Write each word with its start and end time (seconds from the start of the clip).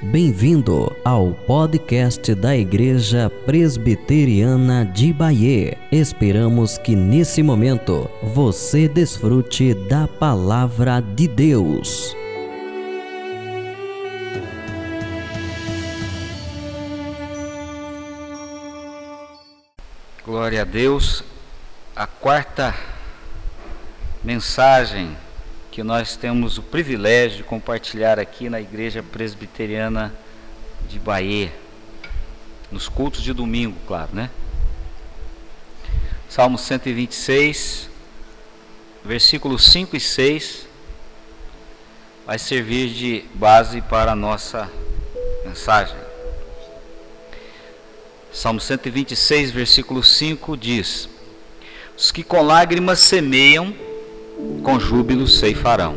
Bem-vindo 0.00 0.96
ao 1.04 1.32
podcast 1.32 2.32
da 2.32 2.56
Igreja 2.56 3.28
Presbiteriana 3.44 4.86
de 4.86 5.12
Bahia. 5.12 5.76
Esperamos 5.90 6.78
que 6.78 6.94
nesse 6.94 7.42
momento 7.42 8.08
você 8.22 8.86
desfrute 8.86 9.74
da 9.74 10.06
palavra 10.06 11.00
de 11.00 11.26
Deus. 11.26 12.16
Glória 20.24 20.62
a 20.62 20.64
Deus. 20.64 21.24
A 21.96 22.06
quarta 22.06 22.72
mensagem 24.22 25.16
que 25.78 25.84
nós 25.84 26.16
temos 26.16 26.58
o 26.58 26.62
privilégio 26.64 27.36
de 27.36 27.44
compartilhar 27.44 28.18
aqui 28.18 28.50
na 28.50 28.60
Igreja 28.60 29.00
Presbiteriana 29.00 30.12
de 30.88 30.98
Bahia, 30.98 31.52
nos 32.68 32.88
cultos 32.88 33.22
de 33.22 33.32
domingo, 33.32 33.76
claro, 33.86 34.10
né? 34.12 34.28
Salmo 36.28 36.58
126, 36.58 37.88
versículos 39.04 39.70
5 39.70 39.96
e 39.96 40.00
6, 40.00 40.66
vai 42.26 42.40
servir 42.40 42.90
de 42.90 43.24
base 43.34 43.80
para 43.80 44.10
a 44.10 44.16
nossa 44.16 44.68
mensagem. 45.46 45.96
Salmo 48.32 48.60
126, 48.60 49.52
versículo 49.52 50.02
5 50.02 50.56
diz: 50.56 51.08
Os 51.96 52.10
que 52.10 52.24
com 52.24 52.42
lágrimas 52.42 52.98
semeiam, 52.98 53.72
com 54.62 54.78
júbilo 54.78 55.26
ceifarão. 55.26 55.96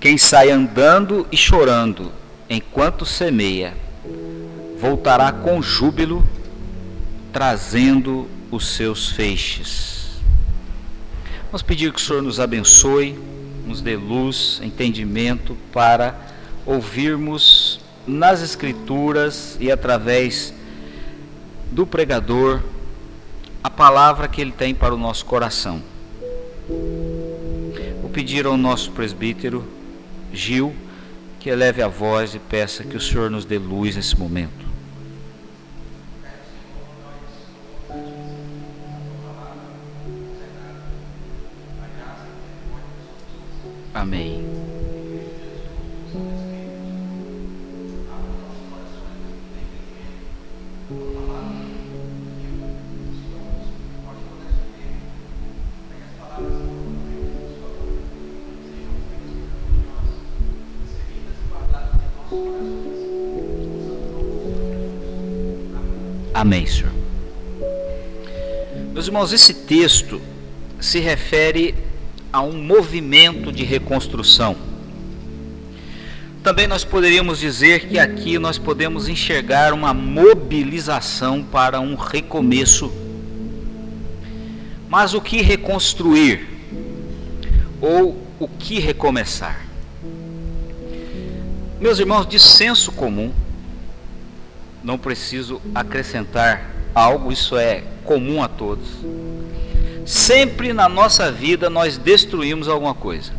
Quem 0.00 0.16
sai 0.16 0.50
andando 0.50 1.26
e 1.30 1.36
chorando 1.36 2.12
enquanto 2.48 3.06
semeia, 3.06 3.74
voltará 4.80 5.30
com 5.30 5.62
júbilo, 5.62 6.24
trazendo 7.32 8.28
os 8.50 8.66
seus 8.66 9.10
feixes. 9.10 10.20
Vamos 11.44 11.62
pedir 11.62 11.92
que 11.92 12.00
o 12.00 12.02
Senhor 12.02 12.22
nos 12.22 12.40
abençoe, 12.40 13.18
nos 13.66 13.80
dê 13.80 13.94
luz, 13.94 14.60
entendimento 14.62 15.56
para 15.72 16.18
ouvirmos 16.66 17.80
nas 18.06 18.42
Escrituras 18.42 19.56
e 19.60 19.70
através 19.70 20.52
do 21.70 21.86
pregador 21.86 22.60
a 23.62 23.70
palavra 23.70 24.26
que 24.26 24.40
ele 24.40 24.52
tem 24.52 24.74
para 24.74 24.94
o 24.94 24.98
nosso 24.98 25.24
coração. 25.24 25.82
Vou 28.10 28.14
pedir 28.16 28.44
ao 28.44 28.56
nosso 28.56 28.90
presbítero 28.90 29.64
Gil 30.32 30.74
que 31.38 31.48
eleve 31.48 31.80
a 31.80 31.86
voz 31.86 32.34
e 32.34 32.40
peça 32.40 32.82
que 32.82 32.96
o 32.96 33.00
Senhor 33.00 33.30
nos 33.30 33.44
dê 33.44 33.56
luz 33.56 33.94
nesse 33.94 34.18
momento. 34.18 34.69
Irmãos, 69.10 69.32
esse 69.32 69.52
texto 69.52 70.22
se 70.80 71.00
refere 71.00 71.74
a 72.32 72.40
um 72.40 72.52
movimento 72.52 73.50
de 73.50 73.64
reconstrução. 73.64 74.56
Também 76.44 76.68
nós 76.68 76.84
poderíamos 76.84 77.40
dizer 77.40 77.88
que 77.88 77.98
aqui 77.98 78.38
nós 78.38 78.56
podemos 78.56 79.08
enxergar 79.08 79.72
uma 79.74 79.92
mobilização 79.92 81.42
para 81.42 81.80
um 81.80 81.96
recomeço. 81.96 82.92
Mas 84.88 85.12
o 85.12 85.20
que 85.20 85.42
reconstruir? 85.42 86.46
Ou 87.80 88.16
o 88.38 88.46
que 88.46 88.78
recomeçar? 88.78 89.66
Meus 91.80 91.98
irmãos, 91.98 92.28
de 92.28 92.38
senso 92.38 92.92
comum, 92.92 93.32
não 94.84 94.96
preciso 94.96 95.60
acrescentar 95.74 96.70
algo, 96.94 97.32
isso 97.32 97.56
é 97.56 97.82
comum 98.10 98.42
a 98.42 98.48
todos. 98.48 98.88
Sempre 100.04 100.72
na 100.72 100.88
nossa 100.88 101.30
vida 101.30 101.70
nós 101.70 101.96
destruímos 101.96 102.66
alguma 102.66 102.92
coisa. 102.92 103.32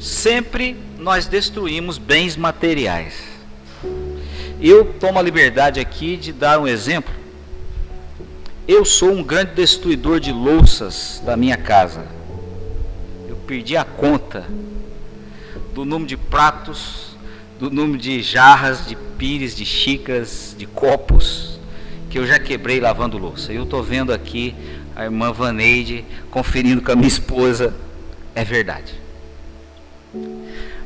Sempre 0.00 0.74
nós 0.98 1.26
destruímos 1.26 1.98
bens 1.98 2.34
materiais. 2.34 3.24
Eu 4.58 4.86
tomo 4.86 5.18
a 5.18 5.22
liberdade 5.22 5.80
aqui 5.80 6.16
de 6.16 6.32
dar 6.32 6.58
um 6.58 6.66
exemplo. 6.66 7.12
Eu 8.66 8.86
sou 8.86 9.10
um 9.10 9.22
grande 9.22 9.52
destruidor 9.52 10.18
de 10.18 10.32
louças 10.32 11.20
da 11.26 11.36
minha 11.36 11.58
casa. 11.58 12.06
Eu 13.28 13.36
perdi 13.36 13.76
a 13.76 13.84
conta 13.84 14.46
do 15.74 15.84
número 15.84 16.08
de 16.08 16.16
pratos 16.16 17.18
do 17.60 17.70
número 17.70 17.98
de 17.98 18.22
jarras, 18.22 18.86
de 18.86 18.96
pires, 18.96 19.54
de 19.54 19.66
xícaras, 19.66 20.56
de 20.58 20.64
copos 20.64 21.41
que 22.12 22.18
eu 22.18 22.26
já 22.26 22.38
quebrei 22.38 22.78
lavando 22.78 23.16
louça. 23.16 23.54
Eu 23.54 23.62
estou 23.62 23.82
vendo 23.82 24.12
aqui 24.12 24.54
a 24.94 25.04
irmã 25.04 25.32
Vaneide 25.32 26.04
conferindo 26.30 26.82
com 26.82 26.92
a 26.92 26.94
minha 26.94 27.08
esposa. 27.08 27.74
É 28.34 28.44
verdade. 28.44 28.92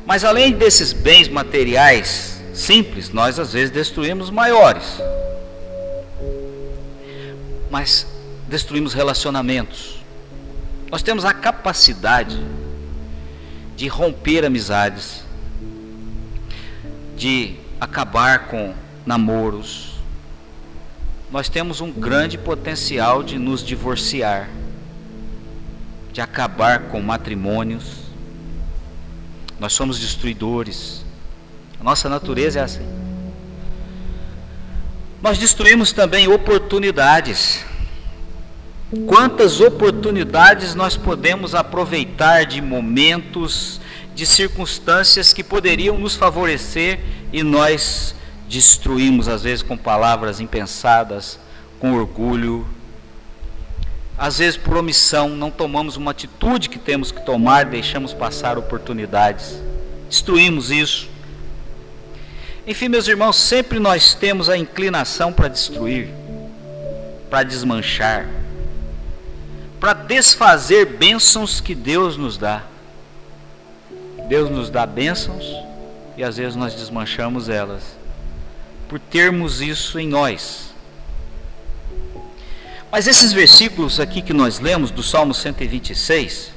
Mas 0.05 0.23
além 0.23 0.53
desses 0.53 0.93
bens 0.93 1.27
materiais 1.27 2.41
simples, 2.53 3.09
nós 3.09 3.37
às 3.39 3.51
vezes 3.51 3.69
destruímos 3.69 4.29
maiores. 4.29 5.01
Mas 7.69 8.07
destruímos 8.47 8.93
relacionamentos. 8.93 9.97
Nós 10.89 11.03
temos 11.03 11.25
a 11.25 11.33
capacidade 11.33 12.41
de 13.75 13.89
romper 13.89 14.45
amizades, 14.45 15.25
de 17.17 17.55
acabar 17.81 18.47
com 18.47 18.73
namoros. 19.05 19.86
Nós 21.29 21.49
temos 21.49 21.81
um 21.81 21.91
grande 21.91 22.37
potencial 22.37 23.21
de 23.21 23.37
nos 23.37 23.61
divorciar, 23.61 24.49
de 26.13 26.21
acabar 26.21 26.83
com 26.83 27.01
matrimônios. 27.01 27.83
Nós 29.59 29.73
somos 29.73 29.99
destruidores. 29.99 31.03
A 31.79 31.83
nossa 31.83 32.07
natureza 32.07 32.59
é 32.59 32.63
assim. 32.63 32.87
Nós 35.21 35.37
destruímos 35.37 35.91
também 35.91 36.29
oportunidades. 36.29 37.65
Quantas 39.05 39.59
oportunidades 39.59 40.75
nós 40.75 40.95
podemos 40.95 41.53
aproveitar 41.53 42.45
de 42.45 42.61
momentos 42.61 43.81
de 44.15 44.25
circunstâncias 44.25 45.33
que 45.33 45.43
poderiam 45.43 45.97
nos 45.97 46.15
favorecer 46.15 46.99
e 47.33 47.43
nós 47.43 48.15
destruímos, 48.47 49.27
às 49.27 49.43
vezes, 49.43 49.61
com 49.61 49.77
palavras 49.77 50.39
impensadas, 50.39 51.39
com 51.79 51.93
orgulho. 51.93 52.65
Às 54.17 54.39
vezes, 54.39 54.57
por 54.57 54.77
omissão, 54.77 55.29
não 55.29 55.51
tomamos 55.51 55.97
uma 55.97 56.11
atitude 56.11 56.69
que 56.69 56.79
temos 56.79 57.11
que 57.11 57.21
tomar, 57.21 57.65
deixamos 57.65 58.13
passar 58.13 58.57
oportunidades, 58.57 59.61
destruímos 60.09 60.71
isso. 60.71 61.09
Enfim, 62.65 62.89
meus 62.89 63.07
irmãos, 63.07 63.35
sempre 63.35 63.79
nós 63.79 64.13
temos 64.13 64.49
a 64.49 64.57
inclinação 64.57 65.31
para 65.31 65.47
destruir, 65.47 66.09
para 67.29 67.43
desmanchar, 67.43 68.27
para 69.79 69.93
desfazer 69.93 70.85
bênçãos 70.85 71.61
que 71.61 71.75
Deus 71.75 72.17
nos 72.17 72.37
dá. 72.37 72.63
Deus 74.27 74.49
nos 74.49 74.69
dá 74.69 74.85
bênçãos 74.85 75.45
e 76.17 76.23
às 76.23 76.35
vezes 76.35 76.55
nós 76.55 76.73
desmanchamos 76.73 77.47
elas 77.47 77.96
por 78.87 78.99
termos 78.99 79.61
isso 79.61 79.99
em 79.99 80.07
nós. 80.07 80.73
Mas 82.91 83.07
esses 83.07 83.33
versículos 83.33 83.99
aqui 83.99 84.21
que 84.21 84.33
nós 84.33 84.59
lemos 84.59 84.91
do 84.91 85.03
Salmo 85.03 85.33
126 85.33 86.51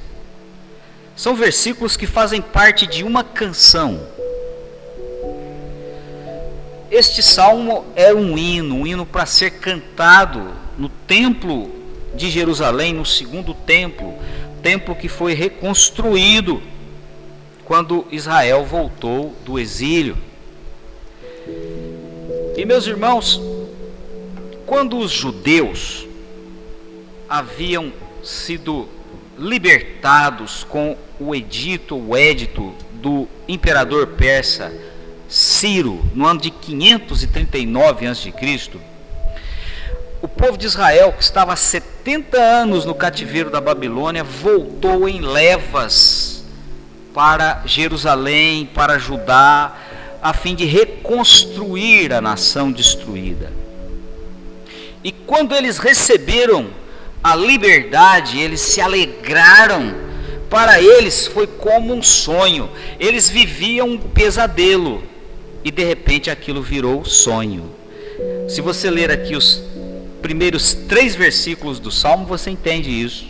são 1.15 1.35
versículos 1.35 1.97
que 1.97 2.07
fazem 2.07 2.41
parte 2.41 2.87
de 2.87 3.03
uma 3.03 3.23
canção. 3.23 4.01
Este 6.89 7.21
salmo 7.21 7.85
é 7.95 8.13
um 8.13 8.37
hino, 8.37 8.75
um 8.75 8.87
hino 8.87 9.05
para 9.05 9.25
ser 9.25 9.51
cantado 9.51 10.51
no 10.77 10.89
templo 10.89 11.71
de 12.15 12.29
Jerusalém, 12.29 12.93
no 12.93 13.05
segundo 13.05 13.53
templo, 13.53 14.13
templo 14.61 14.95
que 14.95 15.07
foi 15.07 15.33
reconstruído 15.33 16.61
quando 17.65 18.05
Israel 18.11 18.65
voltou 18.65 19.35
do 19.45 19.59
exílio. 19.59 20.17
E 22.61 22.65
meus 22.65 22.85
irmãos, 22.85 23.41
quando 24.67 24.99
os 24.99 25.11
judeus 25.11 26.05
haviam 27.27 27.91
sido 28.23 28.87
libertados 29.35 30.63
com 30.69 30.95
o 31.19 31.33
edito, 31.33 31.95
o 31.95 32.15
édito 32.15 32.71
do 32.91 33.27
imperador 33.47 34.05
persa 34.09 34.71
Ciro, 35.27 36.05
no 36.13 36.27
ano 36.27 36.39
de 36.39 36.51
539 36.51 38.05
a.C., 38.05 38.31
o 40.21 40.27
povo 40.27 40.55
de 40.55 40.67
Israel, 40.67 41.13
que 41.13 41.23
estava 41.23 41.53
há 41.53 41.55
70 41.55 42.37
anos 42.37 42.85
no 42.85 42.93
cativeiro 42.93 43.49
da 43.49 43.59
Babilônia, 43.59 44.23
voltou 44.23 45.09
em 45.09 45.19
levas 45.19 46.45
para 47.11 47.63
Jerusalém, 47.65 48.67
para 48.67 48.99
Judá, 48.99 49.75
a 50.21 50.33
fim 50.33 50.53
de 50.53 50.65
reconstruir 50.65 52.13
a 52.13 52.21
nação 52.21 52.71
destruída. 52.71 53.51
E 55.03 55.11
quando 55.11 55.55
eles 55.55 55.77
receberam 55.77 56.67
a 57.23 57.35
liberdade, 57.35 58.39
eles 58.39 58.61
se 58.61 58.79
alegraram. 58.79 60.11
Para 60.49 60.81
eles 60.81 61.27
foi 61.27 61.47
como 61.47 61.93
um 61.93 62.03
sonho. 62.03 62.69
Eles 62.99 63.29
viviam 63.29 63.89
um 63.89 63.97
pesadelo 63.97 65.03
e 65.63 65.71
de 65.71 65.83
repente 65.83 66.29
aquilo 66.29 66.61
virou 66.61 67.05
sonho. 67.05 67.71
Se 68.47 68.61
você 68.61 68.89
ler 68.89 69.11
aqui 69.11 69.35
os 69.35 69.63
primeiros 70.21 70.73
três 70.73 71.15
versículos 71.15 71.79
do 71.79 71.91
Salmo, 71.91 72.25
você 72.25 72.49
entende 72.49 72.89
isso. 72.89 73.25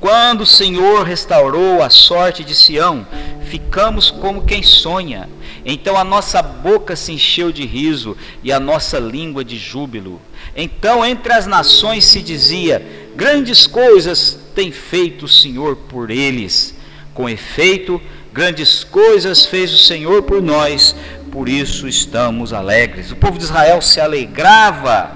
Quando 0.00 0.42
o 0.42 0.46
Senhor 0.46 1.04
restaurou 1.04 1.82
a 1.82 1.90
sorte 1.90 2.42
de 2.42 2.54
Sião, 2.54 3.06
ficamos 3.44 4.10
como 4.10 4.44
quem 4.44 4.62
sonha. 4.62 5.28
Então 5.64 5.96
a 5.96 6.04
nossa 6.04 6.42
boca 6.42 6.96
se 6.96 7.12
encheu 7.12 7.52
de 7.52 7.64
riso 7.64 8.16
e 8.42 8.52
a 8.52 8.58
nossa 8.58 8.98
língua 8.98 9.44
de 9.44 9.56
júbilo. 9.56 10.20
Então 10.56 11.04
entre 11.04 11.32
as 11.32 11.46
nações 11.46 12.04
se 12.04 12.20
dizia: 12.20 12.84
Grandes 13.14 13.66
coisas 13.66 14.38
tem 14.54 14.72
feito 14.72 15.26
o 15.26 15.28
Senhor 15.28 15.76
por 15.76 16.10
eles. 16.10 16.74
Com 17.14 17.28
efeito, 17.28 18.00
grandes 18.32 18.82
coisas 18.84 19.44
fez 19.44 19.72
o 19.72 19.78
Senhor 19.78 20.22
por 20.22 20.40
nós, 20.40 20.96
por 21.30 21.48
isso 21.48 21.86
estamos 21.86 22.52
alegres. 22.52 23.12
O 23.12 23.16
povo 23.16 23.38
de 23.38 23.44
Israel 23.44 23.82
se 23.82 24.00
alegrava, 24.00 25.12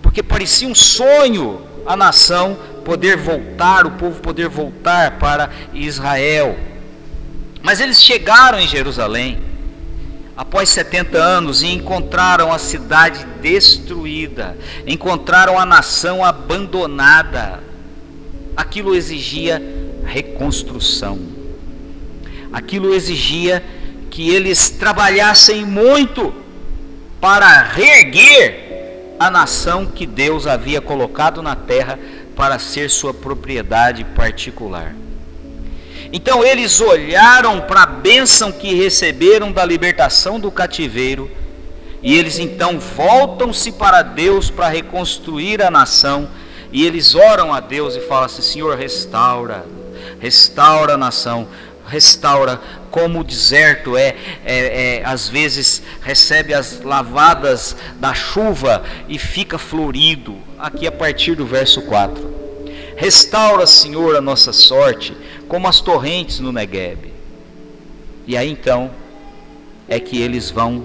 porque 0.00 0.22
parecia 0.22 0.66
um 0.66 0.74
sonho 0.74 1.62
a 1.86 1.96
nação 1.96 2.56
poder 2.84 3.16
voltar, 3.16 3.86
o 3.86 3.92
povo 3.92 4.20
poder 4.20 4.48
voltar 4.48 5.18
para 5.18 5.50
Israel. 5.72 6.58
Mas 7.62 7.80
eles 7.80 8.02
chegaram 8.02 8.58
em 8.58 8.66
Jerusalém 8.66 9.40
após 10.36 10.68
70 10.70 11.18
anos 11.18 11.62
e 11.62 11.68
encontraram 11.68 12.52
a 12.52 12.58
cidade 12.58 13.24
destruída, 13.40 14.56
encontraram 14.86 15.58
a 15.58 15.64
nação 15.64 16.24
abandonada. 16.24 17.60
Aquilo 18.56 18.94
exigia 18.94 19.62
reconstrução. 20.04 21.18
Aquilo 22.52 22.92
exigia 22.92 23.62
que 24.10 24.28
eles 24.28 24.68
trabalhassem 24.68 25.64
muito 25.64 26.34
para 27.20 27.62
reerguer 27.62 29.14
a 29.18 29.30
nação 29.30 29.86
que 29.86 30.04
Deus 30.04 30.46
havia 30.46 30.80
colocado 30.80 31.40
na 31.40 31.54
terra 31.54 31.98
para 32.34 32.58
ser 32.58 32.90
sua 32.90 33.14
propriedade 33.14 34.04
particular. 34.04 34.94
Então 36.12 36.44
eles 36.44 36.78
olharam 36.80 37.62
para 37.62 37.84
a 37.84 37.86
bênção 37.86 38.52
que 38.52 38.74
receberam 38.74 39.50
da 39.50 39.64
libertação 39.64 40.38
do 40.38 40.50
cativeiro, 40.50 41.30
e 42.02 42.18
eles 42.18 42.38
então 42.38 42.78
voltam-se 42.78 43.72
para 43.72 44.02
Deus 44.02 44.50
para 44.50 44.68
reconstruir 44.68 45.62
a 45.62 45.70
nação, 45.70 46.28
e 46.70 46.84
eles 46.84 47.14
oram 47.14 47.54
a 47.54 47.60
Deus 47.60 47.96
e 47.96 48.00
falam 48.00 48.24
assim: 48.24 48.42
Senhor, 48.42 48.76
restaura, 48.76 49.64
restaura 50.20 50.94
a 50.94 50.98
nação, 50.98 51.48
restaura, 51.86 52.60
como 52.90 53.20
o 53.20 53.24
deserto 53.24 53.96
é, 53.96 54.14
é, 54.44 54.98
é, 54.98 55.02
às 55.06 55.30
vezes 55.30 55.82
recebe 56.02 56.52
as 56.52 56.82
lavadas 56.82 57.74
da 57.94 58.12
chuva 58.12 58.82
e 59.08 59.18
fica 59.18 59.56
florido. 59.56 60.36
Aqui 60.58 60.86
a 60.86 60.92
partir 60.92 61.34
do 61.34 61.46
verso 61.46 61.80
4. 61.82 62.42
Restaura, 62.96 63.66
Senhor, 63.66 64.14
a 64.14 64.20
nossa 64.20 64.52
sorte, 64.52 65.16
como 65.52 65.68
as 65.68 65.82
torrentes 65.82 66.40
no 66.40 66.50
Negueb. 66.50 67.12
E 68.26 68.38
aí 68.38 68.50
então 68.50 68.90
é 69.86 70.00
que 70.00 70.18
eles 70.18 70.50
vão 70.50 70.82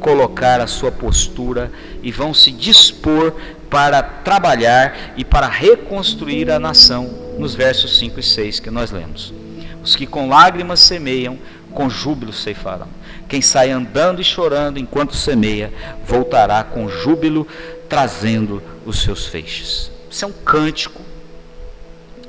colocar 0.00 0.58
a 0.58 0.66
sua 0.66 0.90
postura 0.90 1.70
e 2.02 2.10
vão 2.10 2.32
se 2.32 2.50
dispor 2.50 3.34
para 3.68 4.02
trabalhar 4.02 5.12
e 5.18 5.22
para 5.22 5.46
reconstruir 5.48 6.50
a 6.50 6.58
nação, 6.58 7.10
nos 7.38 7.54
versos 7.54 7.98
5 7.98 8.20
e 8.20 8.22
6 8.22 8.58
que 8.58 8.70
nós 8.70 8.90
lemos. 8.90 9.34
Os 9.82 9.94
que 9.94 10.06
com 10.06 10.30
lágrimas 10.30 10.80
semeiam, 10.80 11.38
com 11.70 11.90
júbilo 11.90 12.32
ceifarão. 12.32 12.88
Quem 13.28 13.42
sai 13.42 13.70
andando 13.70 14.18
e 14.18 14.24
chorando 14.24 14.78
enquanto 14.78 15.14
semeia, 15.14 15.70
voltará 16.06 16.64
com 16.64 16.88
júbilo, 16.88 17.46
trazendo 17.86 18.62
os 18.86 19.02
seus 19.02 19.26
feixes. 19.26 19.90
Isso 20.10 20.24
é 20.24 20.28
um 20.28 20.32
cântico 20.32 21.02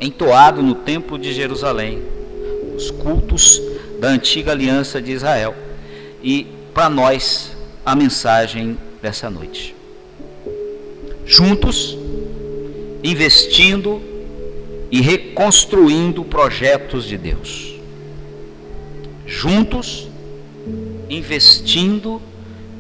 entoado 0.06 0.62
no 0.62 0.76
Templo 0.76 1.18
de 1.18 1.34
Jerusalém, 1.34 2.02
os 2.76 2.92
cultos 2.92 3.62
da 4.00 4.10
antiga 4.10 4.52
aliança 4.52 5.02
de 5.02 5.12
Israel. 5.12 5.56
E 6.24 6.48
para 6.74 6.90
nós, 6.90 7.56
a 7.86 7.96
mensagem 7.96 8.78
dessa 9.02 9.30
noite. 9.30 9.76
Juntos, 11.26 11.98
investindo 13.04 14.02
e 14.92 15.02
reconstruindo 15.02 16.24
projetos 16.24 17.06
de 17.06 17.18
Deus. 17.18 17.76
Juntos, 19.26 20.08
investindo 21.10 22.22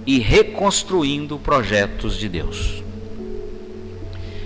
e 0.06 0.20
reconstruindo 0.20 1.40
projetos 1.40 2.18
de 2.18 2.30
Deus. 2.30 2.84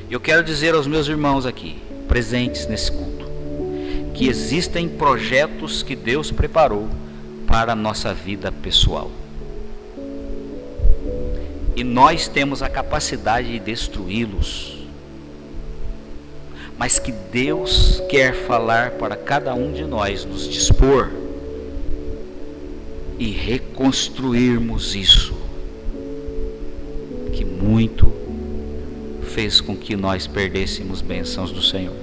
Eu 0.10 0.20
quero 0.20 0.44
dizer 0.44 0.74
aos 0.74 0.88
meus 0.88 1.08
irmãos 1.08 1.46
aqui, 1.46 1.78
presentes 2.10 2.68
nesse 2.68 2.92
culto, 2.92 3.26
que 4.16 4.28
existem 4.28 4.90
projetos 4.90 5.84
que 5.84 5.96
Deus 5.96 6.32
preparou 6.32 6.90
para 7.48 7.72
a 7.72 7.76
nossa 7.76 8.14
vida 8.14 8.52
pessoal. 8.52 9.12
E 11.76 11.84
nós 11.84 12.28
temos 12.28 12.62
a 12.62 12.68
capacidade 12.68 13.54
de 13.54 13.60
destruí-los. 13.60 14.80
Mas 16.78 16.98
que 16.98 17.12
Deus 17.12 18.02
quer 18.10 18.34
falar 18.34 18.92
para 18.92 19.16
cada 19.16 19.54
um 19.54 19.72
de 19.72 19.86
nós, 19.86 20.26
nos 20.26 20.50
dispor 20.50 21.10
e 23.18 23.30
reconstruirmos 23.30 24.96
isso. 24.96 25.34
Que 27.34 27.46
muito 27.46 28.12
fez 29.40 29.62
com 29.62 29.74
que 29.74 29.96
nós 29.96 30.28
perdêssemos 30.28 31.02
bênçãos 31.02 31.50
do 31.50 31.62
Senhor. 31.62 31.96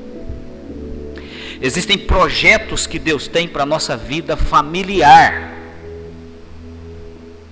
Existem 1.61 1.99
projetos 1.99 2.87
que 2.87 2.99
Deus 2.99 3.28
tem 3.28 3.47
para 3.47 3.64
a 3.64 3.66
nossa 3.66 3.95
vida 3.95 4.38
familiar 4.38 5.55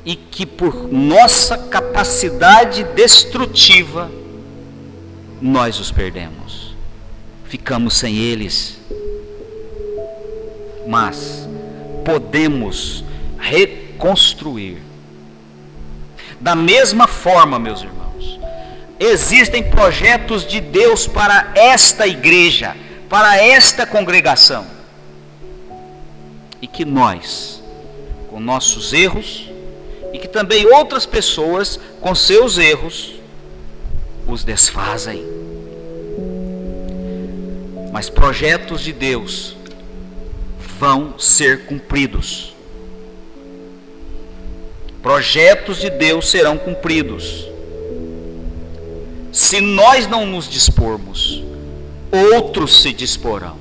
e 0.03 0.17
que 0.17 0.47
por 0.47 0.91
nossa 0.91 1.59
capacidade 1.59 2.83
destrutiva 2.95 4.11
nós 5.39 5.79
os 5.79 5.93
perdemos. 5.93 6.75
Ficamos 7.45 7.93
sem 7.93 8.17
eles. 8.17 8.79
Mas 10.89 11.47
podemos 12.07 13.05
reconstruir. 13.39 14.79
Da 16.41 16.55
mesma 16.55 17.07
forma, 17.07 17.59
meus 17.59 17.83
irmãos, 17.83 18.04
existem 18.99 19.63
projetos 19.63 20.47
de 20.47 20.61
Deus 20.61 21.07
para 21.07 21.53
esta 21.55 22.07
igreja, 22.07 22.77
para 23.09 23.37
esta 23.43 23.87
congregação. 23.87 24.67
E 26.61 26.67
que 26.67 26.85
nós, 26.85 27.63
com 28.31 28.41
nossos 28.41 28.93
erros, 28.93 29.51
e 30.13 30.19
que 30.19 30.29
também 30.29 30.67
outras 30.67 31.05
pessoas, 31.05 31.79
com 32.01 32.15
seus 32.15 32.57
erros, 32.57 33.15
os 34.27 34.45
desfazem. 34.45 35.25
Mas 37.93 38.09
projetos 38.09 38.81
de 38.81 38.93
Deus 38.93 39.57
vão 40.79 41.19
ser 41.19 41.67
cumpridos. 41.67 42.55
Projetos 45.03 45.81
de 45.81 45.91
Deus 45.91 46.31
serão 46.31 46.57
cumpridos 46.57 47.54
se 49.35 49.61
nós 49.61 50.07
não 50.07 50.25
nos 50.25 50.49
dispormos, 50.49 51.43
outros 52.33 52.81
se 52.81 52.93
disporão. 52.93 53.59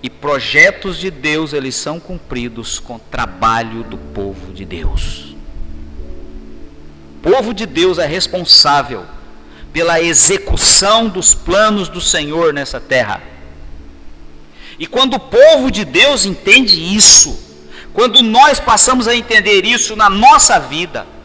E 0.00 0.08
projetos 0.08 0.96
de 0.96 1.10
Deus, 1.10 1.52
eles 1.52 1.74
são 1.74 1.98
cumpridos 1.98 2.78
com 2.78 2.96
trabalho 2.96 3.82
do 3.82 3.98
povo 3.98 4.52
de 4.52 4.64
Deus. 4.64 5.34
O 7.16 7.28
povo 7.28 7.52
de 7.52 7.66
Deus 7.66 7.98
é 7.98 8.06
responsável 8.06 9.04
pela 9.72 10.00
execução 10.00 11.08
dos 11.08 11.34
planos 11.34 11.88
do 11.88 12.00
Senhor 12.00 12.54
nessa 12.54 12.78
terra. 12.78 13.20
E 14.78 14.86
quando 14.86 15.14
o 15.14 15.20
povo 15.20 15.72
de 15.72 15.84
Deus 15.84 16.24
entende 16.24 16.80
isso, 16.94 17.36
quando 17.92 18.22
nós 18.22 18.60
passamos 18.60 19.08
a 19.08 19.16
entender 19.16 19.64
isso 19.64 19.96
na 19.96 20.08
nossa 20.08 20.60
vida, 20.60 21.15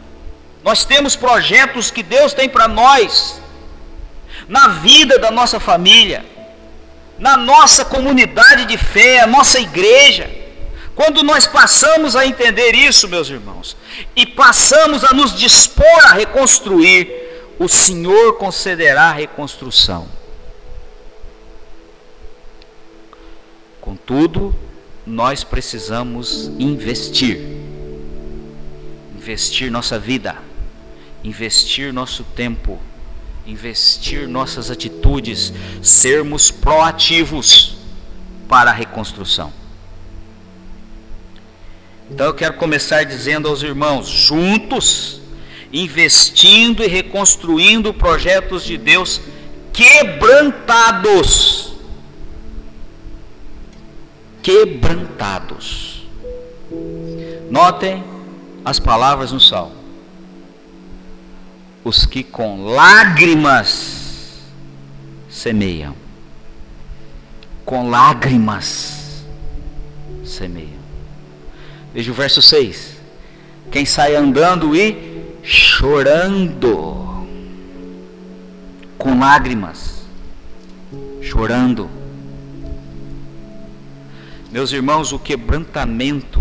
nós 0.64 0.84
temos 0.84 1.16
projetos 1.16 1.90
que 1.90 2.02
Deus 2.02 2.32
tem 2.32 2.48
para 2.48 2.68
nós, 2.68 3.40
na 4.48 4.68
vida 4.68 5.18
da 5.18 5.30
nossa 5.30 5.58
família, 5.58 6.24
na 7.18 7.36
nossa 7.36 7.84
comunidade 7.84 8.66
de 8.66 8.76
fé, 8.76 9.20
a 9.20 9.26
nossa 9.26 9.60
igreja. 9.60 10.30
Quando 10.94 11.22
nós 11.22 11.46
passamos 11.46 12.14
a 12.14 12.26
entender 12.26 12.74
isso, 12.74 13.08
meus 13.08 13.28
irmãos, 13.28 13.76
e 14.14 14.26
passamos 14.26 15.04
a 15.04 15.12
nos 15.12 15.34
dispor 15.34 15.86
a 16.04 16.12
reconstruir, 16.12 17.10
o 17.58 17.68
Senhor 17.68 18.34
concederá 18.34 19.04
a 19.04 19.12
reconstrução. 19.12 20.06
Contudo, 23.80 24.54
nós 25.06 25.42
precisamos 25.42 26.46
investir. 26.58 27.40
Investir 29.16 29.70
nossa 29.70 29.98
vida, 29.98 30.36
investir 31.24 31.92
nosso 31.92 32.24
tempo 32.24 32.80
investir 33.46 34.28
nossas 34.28 34.70
atitudes, 34.70 35.52
sermos 35.82 36.50
proativos 36.50 37.76
para 38.48 38.70
a 38.70 38.74
reconstrução. 38.74 39.52
Então 42.10 42.26
eu 42.26 42.34
quero 42.34 42.54
começar 42.54 43.04
dizendo 43.04 43.48
aos 43.48 43.62
irmãos, 43.62 44.08
juntos, 44.08 45.20
investindo 45.72 46.84
e 46.84 46.86
reconstruindo 46.86 47.94
projetos 47.94 48.64
de 48.64 48.76
Deus 48.76 49.20
quebrantados. 49.72 51.72
Quebrantados. 54.42 56.06
Notem 57.50 58.04
as 58.64 58.78
palavras 58.78 59.32
no 59.32 59.40
salmo 59.40 59.81
os 61.84 62.06
que 62.06 62.22
com 62.22 62.64
lágrimas 62.64 64.40
semeiam. 65.28 65.94
Com 67.64 67.88
lágrimas 67.88 69.24
semeiam. 70.24 70.82
Veja 71.94 72.10
o 72.10 72.14
verso 72.14 72.40
6. 72.40 73.00
Quem 73.70 73.84
sai 73.84 74.14
andando 74.14 74.76
e 74.76 75.12
chorando, 75.42 77.26
com 78.96 79.18
lágrimas, 79.18 80.04
chorando. 81.20 81.90
Meus 84.50 84.72
irmãos, 84.72 85.12
o 85.12 85.18
quebrantamento 85.18 86.40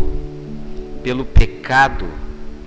pelo 1.02 1.26
pecado 1.26 2.06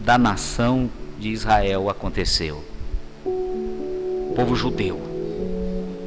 da 0.00 0.18
nação 0.18 0.90
de 1.24 1.30
Israel 1.30 1.88
aconteceu. 1.88 2.62
O 3.24 4.34
povo 4.36 4.54
judeu 4.54 5.00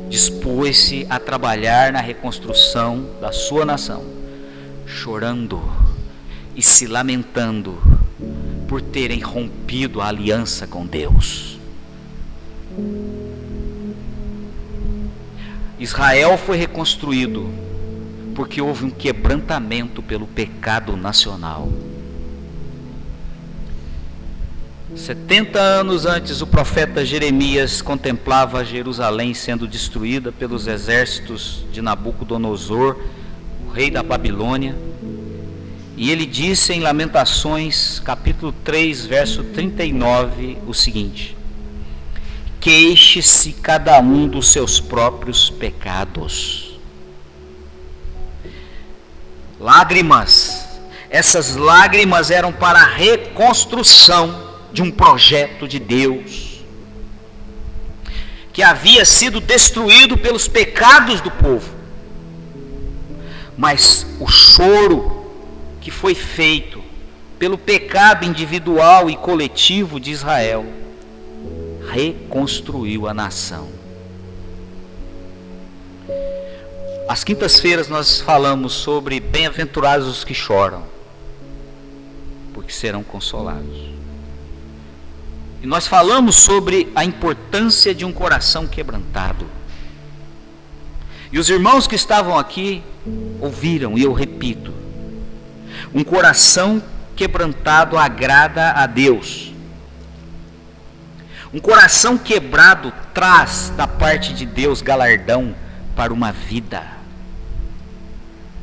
dispôs-se 0.07 1.07
a 1.09 1.19
trabalhar 1.19 1.91
na 1.91 1.99
reconstrução 1.99 3.03
da 3.19 3.31
sua 3.31 3.65
nação, 3.65 4.05
chorando 4.85 5.59
e 6.55 6.61
se 6.61 6.85
lamentando 6.85 7.81
por 8.67 8.79
terem 8.79 9.19
rompido 9.19 10.01
a 10.01 10.07
aliança 10.07 10.67
com 10.67 10.85
Deus. 10.85 11.57
Israel 15.79 16.37
foi 16.37 16.57
reconstruído 16.57 17.51
porque 18.35 18.61
houve 18.61 18.85
um 18.85 18.91
quebrantamento 18.91 20.03
pelo 20.03 20.27
pecado 20.27 20.95
nacional. 20.95 21.69
70 24.97 25.59
anos 25.59 26.05
antes, 26.07 26.41
o 26.41 26.47
profeta 26.47 27.05
Jeremias 27.05 27.81
contemplava 27.83 28.65
Jerusalém 28.65 29.33
sendo 29.33 29.67
destruída 29.67 30.31
pelos 30.31 30.65
exércitos 30.65 31.63
de 31.71 31.81
Nabucodonosor, 31.83 32.97
o 33.67 33.71
rei 33.71 33.91
da 33.91 34.01
Babilônia. 34.01 34.75
E 35.95 36.11
ele 36.11 36.25
disse 36.25 36.73
em 36.73 36.79
Lamentações, 36.79 37.99
capítulo 37.99 38.51
3, 38.63 39.05
verso 39.05 39.43
39, 39.43 40.57
o 40.65 40.73
seguinte: 40.73 41.37
Queixe-se 42.59 43.53
cada 43.53 43.99
um 43.99 44.27
dos 44.27 44.51
seus 44.51 44.79
próprios 44.79 45.49
pecados. 45.49 46.79
Lágrimas, 49.59 50.67
essas 51.09 51.55
lágrimas 51.55 52.31
eram 52.31 52.51
para 52.51 52.79
a 52.79 52.87
reconstrução 52.87 54.46
de 54.77 54.83
um 54.83 54.91
projeto 54.91 55.67
de 55.67 55.79
Deus 55.79 56.63
que 58.53 58.61
havia 58.61 59.03
sido 59.05 59.41
destruído 59.41 60.15
pelos 60.19 60.47
pecados 60.47 61.19
do 61.19 61.31
povo. 61.31 61.67
Mas 63.57 64.05
o 64.19 64.27
choro 64.27 65.25
que 65.81 65.89
foi 65.89 66.13
feito 66.13 66.83
pelo 67.39 67.57
pecado 67.57 68.23
individual 68.23 69.09
e 69.09 69.15
coletivo 69.15 69.99
de 69.99 70.11
Israel 70.11 70.63
reconstruiu 71.91 73.07
a 73.07 73.15
nação. 73.15 73.69
Às 77.09 77.23
quintas-feiras 77.23 77.87
nós 77.87 78.21
falamos 78.21 78.73
sobre 78.73 79.19
bem-aventurados 79.19 80.07
os 80.07 80.23
que 80.23 80.35
choram, 80.35 80.83
porque 82.53 82.71
serão 82.71 83.03
consolados. 83.03 83.96
E 85.61 85.67
nós 85.67 85.87
falamos 85.87 86.35
sobre 86.35 86.91
a 86.95 87.03
importância 87.03 87.93
de 87.93 88.05
um 88.05 88.13
coração 88.13 88.67
quebrantado. 88.67 89.47
E 91.31 91.39
os 91.39 91.49
irmãos 91.49 91.87
que 91.87 91.95
estavam 91.95 92.37
aqui 92.37 92.83
ouviram, 93.41 93.97
e 93.97 94.03
eu 94.03 94.13
repito: 94.13 94.71
um 95.93 96.03
coração 96.03 96.81
quebrantado 97.15 97.97
agrada 97.97 98.71
a 98.71 98.85
Deus. 98.85 99.51
Um 101.53 101.59
coração 101.59 102.17
quebrado 102.17 102.93
traz 103.13 103.73
da 103.75 103.87
parte 103.87 104.33
de 104.33 104.45
Deus 104.45 104.81
galardão 104.81 105.55
para 105.95 106.13
uma 106.13 106.31
vida. 106.31 106.83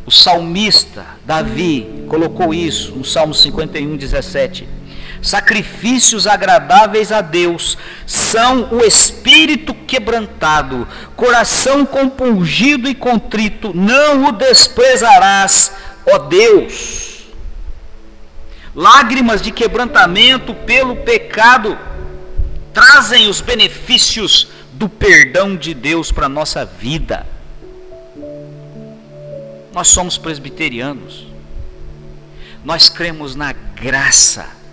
O 0.07 0.11
salmista 0.11 1.05
Davi 1.25 2.05
colocou 2.09 2.53
isso 2.53 2.93
no 2.93 3.05
Salmo 3.05 3.35
51, 3.35 3.97
17 3.97 4.69
sacrifícios 5.25 6.27
agradáveis 6.27 7.11
a 7.11 7.23
Deus 7.23 7.79
são 8.07 8.75
o 8.75 8.85
espírito 8.85 9.73
quebrantado, 9.73 10.87
coração 11.17 11.87
compungido 11.87 12.87
e 12.87 12.95
contrito, 12.95 13.73
não 13.75 14.27
o 14.27 14.33
desprezarás, 14.33 15.73
ó 16.07 16.19
Deus. 16.19 17.25
Lágrimas 18.75 19.41
de 19.41 19.51
quebrantamento 19.51 20.53
pelo 20.53 20.97
pecado 20.97 21.79
trazem 22.75 23.27
os 23.27 23.41
benefícios 23.41 24.49
do 24.75 24.91
perdão 24.91 25.57
de 25.57 25.73
Deus 25.73 26.13
para 26.13 26.27
a 26.27 26.29
nossa 26.29 26.67
vida. 26.67 27.27
Nós 29.73 29.89
somos 29.89 30.19
presbiterianos, 30.19 31.27
nós 32.63 32.91
cremos 32.91 33.35
na 33.35 33.53
graça 33.53 34.64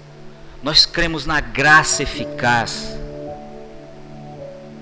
nós 0.63 0.85
cremos 0.85 1.25
na 1.25 1.39
graça 1.39 2.03
eficaz. 2.03 2.95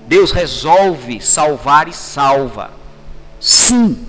Deus 0.06 0.32
resolve 0.32 1.20
salvar 1.20 1.88
e 1.88 1.92
salva. 1.92 2.70
Sim. 3.38 4.06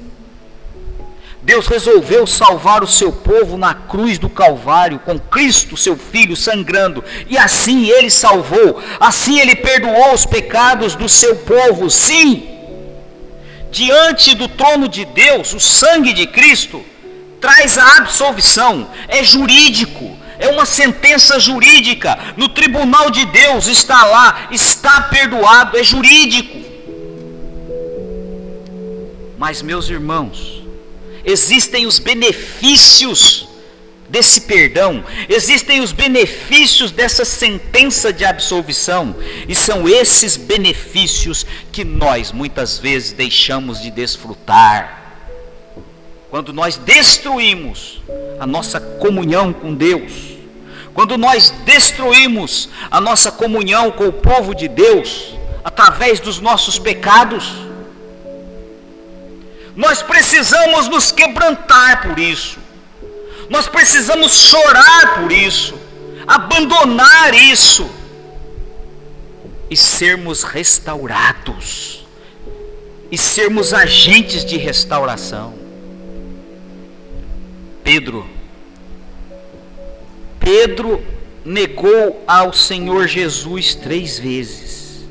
Deus 1.44 1.66
resolveu 1.68 2.28
salvar 2.28 2.84
o 2.84 2.88
seu 2.88 3.12
povo 3.12 3.58
na 3.58 3.74
cruz 3.74 4.20
do 4.20 4.30
Calvário, 4.30 5.00
com 5.00 5.18
Cristo, 5.18 5.75
seu 5.75 5.98
Filho, 5.98 6.36
sangrando, 6.36 7.04
e 7.28 7.36
assim 7.36 7.88
ele 7.88 8.12
salvou, 8.12 8.80
assim 9.00 9.40
ele 9.40 9.56
perdoou 9.56 10.13
os 10.13 10.24
pecados 10.24 10.94
do 10.94 11.10
seu 11.10 11.38
povo. 11.38 11.90
Sim, 11.90 12.48
diante 13.72 14.36
do 14.36 14.48
trono 14.48 14.88
de 14.88 15.04
Deus, 15.04 15.51
o 15.54 15.60
sangue 15.60 16.13
de 16.13 16.28
Cristo 16.28 16.86
traz 17.40 17.75
a 17.75 17.98
absolvição, 17.98 18.88
é 19.08 19.24
jurídico, 19.24 20.16
é 20.42 20.50
uma 20.50 20.66
sentença 20.66 21.40
jurídica. 21.40 22.18
No 22.36 22.50
tribunal 22.50 23.12
de 23.12 23.24
Deus 23.28 23.68
está 23.68 24.04
lá, 24.04 24.48
está 24.52 25.02
perdoado, 25.04 25.78
é 25.78 25.84
jurídico. 25.84 26.60
Mas, 29.38 29.62
meus 29.62 29.88
irmãos, 29.88 30.64
existem 31.24 31.86
os 31.86 32.00
benefícios 32.00 33.48
desse 34.10 34.42
perdão, 34.42 35.06
existem 35.30 35.80
os 35.80 35.94
benefícios 35.94 36.92
dessa 36.92 37.24
sentença 37.24 38.12
de 38.12 38.26
absolvição, 38.26 39.16
e 39.48 39.56
são 39.56 39.88
esses 39.88 40.36
benefícios 40.36 41.46
que 41.72 41.86
nós 41.86 42.32
muitas 42.34 42.78
vezes 42.78 43.14
deixamos 43.14 43.82
de 43.82 43.90
desfrutar. 43.90 45.00
Quando 46.30 46.52
nós 46.52 46.78
destruímos 46.78 48.02
a 48.40 48.46
nossa 48.46 48.80
comunhão 48.80 49.54
com 49.54 49.74
Deus, 49.74 50.31
quando 50.94 51.18
nós 51.18 51.52
destruímos 51.64 52.70
a 52.90 53.00
nossa 53.00 53.32
comunhão 53.32 53.92
com 53.92 54.08
o 54.08 54.14
povo 54.14 54.54
de 54.54 54.68
Deus, 54.68 55.36
através 55.64 56.20
dos 56.20 56.40
nossos 56.40 56.78
pecados, 56.78 57.54
nós 59.76 60.02
precisamos 60.02 60.88
nos 60.88 61.12
quebrantar 61.12 62.02
por 62.02 62.20
isso. 62.20 62.60
Nós 63.50 63.68
precisamos 63.68 64.34
chorar 64.34 65.22
por 65.22 65.32
isso, 65.32 65.76
abandonar 66.28 67.34
isso 67.34 67.90
e 69.70 69.78
sermos 69.78 70.44
restaurados, 70.44 72.06
e 73.10 73.18
sermos 73.18 73.74
agentes 73.74 74.44
de 74.44 74.58
restauração. 74.58 75.54
Pedro, 77.84 78.30
Pedro 80.42 81.02
negou 81.46 82.24
ao 82.28 82.52
Senhor 82.52 83.08
Jesus 83.08 83.76
três 83.76 84.20
vezes. 84.20 85.06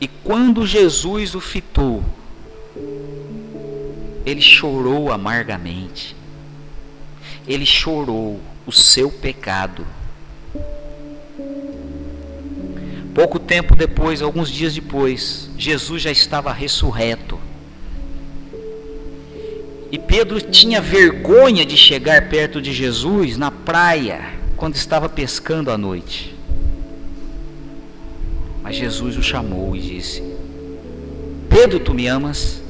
E 0.00 0.08
quando 0.08 0.66
Jesus 0.66 1.34
o 1.34 1.40
fitou, 1.40 2.02
ele 4.24 4.40
chorou 4.40 5.12
amargamente. 5.12 6.16
Ele 7.46 7.66
chorou 7.66 8.40
o 8.64 8.72
seu 8.72 9.10
pecado. 9.10 9.84
Pouco 13.12 13.38
tempo 13.38 13.74
depois, 13.74 14.22
alguns 14.22 14.48
dias 14.50 14.72
depois, 14.72 15.50
Jesus 15.58 16.02
já 16.02 16.10
estava 16.10 16.52
ressurreto. 16.52 17.38
E 19.90 19.98
Pedro 19.98 20.40
tinha 20.40 20.80
vergonha 20.80 21.66
de 21.66 21.76
chegar 21.76 22.28
perto 22.28 22.62
de 22.62 22.72
Jesus 22.72 23.36
na 23.36 23.50
praia, 23.50 24.34
quando 24.56 24.76
estava 24.76 25.08
pescando 25.08 25.70
à 25.70 25.76
noite. 25.76 26.34
Mas 28.62 28.76
Jesus 28.76 29.16
o 29.16 29.22
chamou 29.22 29.74
e 29.74 29.80
disse: 29.80 30.22
Pedro, 31.48 31.80
tu 31.80 31.92
me 31.92 32.06
amas? 32.06 32.62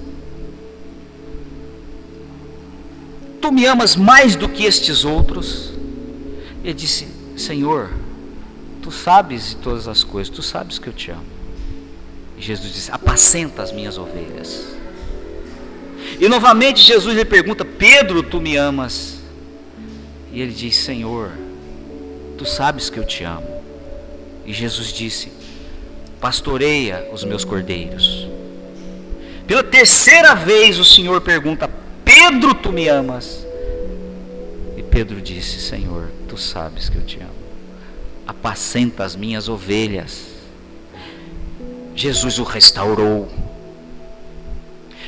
Tu 3.40 3.52
me 3.52 3.66
amas 3.66 3.96
mais 3.96 4.34
do 4.36 4.48
que 4.48 4.64
estes 4.64 5.04
outros? 5.04 5.72
Ele 6.64 6.72
disse: 6.72 7.06
Senhor, 7.36 7.90
tu 8.80 8.90
sabes 8.90 9.50
de 9.50 9.56
todas 9.56 9.86
as 9.86 10.02
coisas, 10.02 10.34
tu 10.34 10.42
sabes 10.42 10.78
que 10.78 10.88
eu 10.88 10.92
te 10.92 11.10
amo. 11.10 11.26
E 12.38 12.40
Jesus 12.40 12.72
disse: 12.72 12.90
Apacenta 12.90 13.62
as 13.62 13.72
minhas 13.72 13.98
ovelhas. 13.98 14.74
E 16.20 16.28
novamente 16.28 16.82
Jesus 16.82 17.16
lhe 17.16 17.24
pergunta: 17.24 17.64
Pedro, 17.64 18.22
tu 18.22 18.42
me 18.42 18.54
amas? 18.54 19.18
E 20.30 20.42
ele 20.42 20.52
diz: 20.52 20.76
Senhor, 20.76 21.32
tu 22.36 22.44
sabes 22.44 22.90
que 22.90 22.98
eu 22.98 23.04
te 23.04 23.24
amo. 23.24 23.62
E 24.44 24.52
Jesus 24.52 24.92
disse: 24.92 25.32
Pastoreia 26.20 27.08
os 27.10 27.24
meus 27.24 27.42
cordeiros. 27.42 28.28
Pela 29.46 29.64
terceira 29.64 30.34
vez 30.34 30.78
o 30.78 30.84
Senhor 30.84 31.22
pergunta: 31.22 31.70
Pedro, 32.04 32.54
tu 32.54 32.70
me 32.70 32.86
amas? 32.86 33.46
E 34.76 34.82
Pedro 34.82 35.22
disse: 35.22 35.58
Senhor, 35.58 36.10
tu 36.28 36.36
sabes 36.36 36.90
que 36.90 36.98
eu 36.98 37.02
te 37.02 37.18
amo. 37.18 37.30
Apacenta 38.26 39.04
as 39.04 39.16
minhas 39.16 39.48
ovelhas. 39.48 40.26
Jesus 41.96 42.38
o 42.38 42.44
restaurou. 42.44 43.49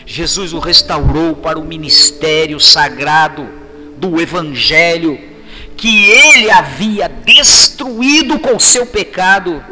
Jesus 0.05 0.53
o 0.53 0.59
restaurou 0.59 1.37
para 1.37 1.59
o 1.59 1.65
ministério 1.65 2.59
sagrado 2.59 3.49
do 3.97 4.21
Evangelho, 4.21 5.19
que 5.77 6.11
ele 6.11 6.51
havia 6.51 7.09
destruído 7.09 8.39
com 8.39 8.59
seu 8.59 8.87
pecado. 8.87 9.65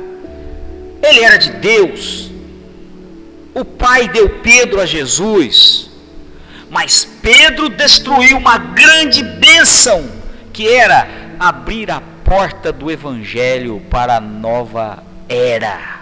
Ele 1.02 1.20
era 1.20 1.36
de 1.36 1.50
Deus. 1.52 2.30
O 3.54 3.64
Pai 3.64 4.08
deu 4.08 4.28
Pedro 4.40 4.80
a 4.80 4.86
Jesus 4.86 5.90
mas 6.70 7.04
Pedro 7.04 7.68
destruiu 7.68 8.38
uma 8.38 8.56
grande 8.56 9.24
bênção, 9.24 10.08
que 10.52 10.68
era 10.68 11.08
abrir 11.38 11.90
a 11.90 12.00
porta 12.24 12.72
do 12.72 12.88
Evangelho 12.88 13.82
para 13.90 14.16
a 14.16 14.20
nova 14.20 15.02
era, 15.28 15.99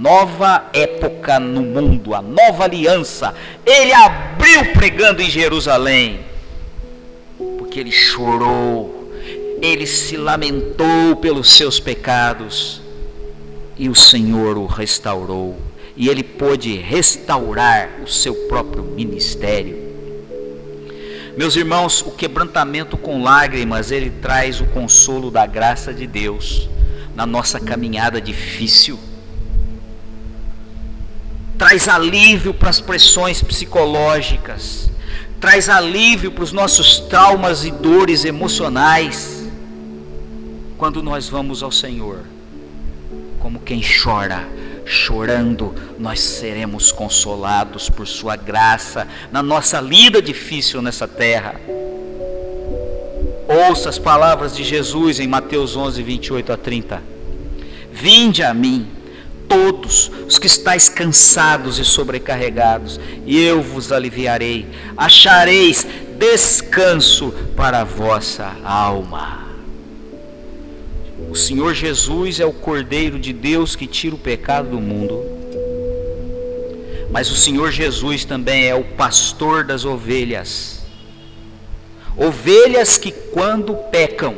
nova 0.00 0.70
época 0.72 1.38
no 1.38 1.62
mundo, 1.62 2.14
a 2.14 2.22
nova 2.22 2.64
aliança. 2.64 3.34
Ele 3.64 3.92
abriu 3.92 4.72
pregando 4.72 5.20
em 5.20 5.28
Jerusalém, 5.28 6.20
porque 7.58 7.78
ele 7.78 7.92
chorou, 7.92 9.12
ele 9.60 9.86
se 9.86 10.16
lamentou 10.16 11.16
pelos 11.16 11.52
seus 11.52 11.78
pecados, 11.78 12.80
e 13.76 13.88
o 13.88 13.94
Senhor 13.94 14.56
o 14.56 14.66
restaurou 14.66 15.70
e 16.00 16.08
ele 16.08 16.22
pôde 16.22 16.78
restaurar 16.78 18.00
o 18.02 18.06
seu 18.06 18.34
próprio 18.48 18.82
ministério. 18.82 19.76
Meus 21.36 21.56
irmãos, 21.56 22.00
o 22.00 22.10
quebrantamento 22.10 22.96
com 22.96 23.22
lágrimas, 23.22 23.90
ele 23.90 24.08
traz 24.08 24.62
o 24.62 24.64
consolo 24.64 25.30
da 25.30 25.44
graça 25.46 25.92
de 25.92 26.06
Deus 26.06 26.70
na 27.14 27.26
nossa 27.26 27.60
caminhada 27.60 28.18
difícil. 28.18 28.98
Traz 31.60 31.88
alívio 31.88 32.54
para 32.54 32.70
as 32.70 32.80
pressões 32.80 33.42
psicológicas, 33.42 34.90
traz 35.38 35.68
alívio 35.68 36.32
para 36.32 36.42
os 36.42 36.52
nossos 36.52 37.00
traumas 37.00 37.66
e 37.66 37.70
dores 37.70 38.24
emocionais. 38.24 39.46
Quando 40.78 41.02
nós 41.02 41.28
vamos 41.28 41.62
ao 41.62 41.70
Senhor, 41.70 42.20
como 43.38 43.60
quem 43.60 43.82
chora 43.82 44.48
chorando, 44.86 45.74
nós 45.98 46.20
seremos 46.20 46.90
consolados 46.90 47.90
por 47.90 48.08
Sua 48.08 48.36
graça 48.36 49.06
na 49.30 49.42
nossa 49.42 49.82
lida 49.82 50.22
difícil 50.22 50.80
nessa 50.80 51.06
terra. 51.06 51.60
Ouça 53.68 53.90
as 53.90 53.98
palavras 53.98 54.56
de 54.56 54.64
Jesus 54.64 55.20
em 55.20 55.26
Mateus 55.26 55.76
11, 55.76 56.02
28 56.02 56.52
a 56.54 56.56
30. 56.56 57.02
Vinde 57.92 58.42
a 58.42 58.54
mim, 58.54 58.88
todos 59.50 60.12
os 60.28 60.38
que 60.38 60.46
estáis 60.46 60.88
cansados 60.88 61.80
e 61.80 61.84
sobrecarregados, 61.84 63.00
e 63.26 63.36
eu 63.36 63.60
vos 63.60 63.90
aliviarei. 63.90 64.68
Achareis 64.96 65.84
descanso 66.16 67.34
para 67.56 67.80
a 67.80 67.84
vossa 67.84 68.56
alma. 68.62 69.40
O 71.28 71.34
Senhor 71.34 71.74
Jesus 71.74 72.38
é 72.38 72.46
o 72.46 72.52
Cordeiro 72.52 73.18
de 73.18 73.32
Deus 73.32 73.74
que 73.74 73.88
tira 73.88 74.14
o 74.14 74.18
pecado 74.18 74.68
do 74.70 74.80
mundo. 74.80 75.20
Mas 77.10 77.28
o 77.28 77.34
Senhor 77.34 77.72
Jesus 77.72 78.24
também 78.24 78.68
é 78.68 78.74
o 78.74 78.84
pastor 78.84 79.64
das 79.64 79.84
ovelhas. 79.84 80.80
Ovelhas 82.16 82.96
que, 82.96 83.10
quando 83.10 83.74
pecam, 83.90 84.36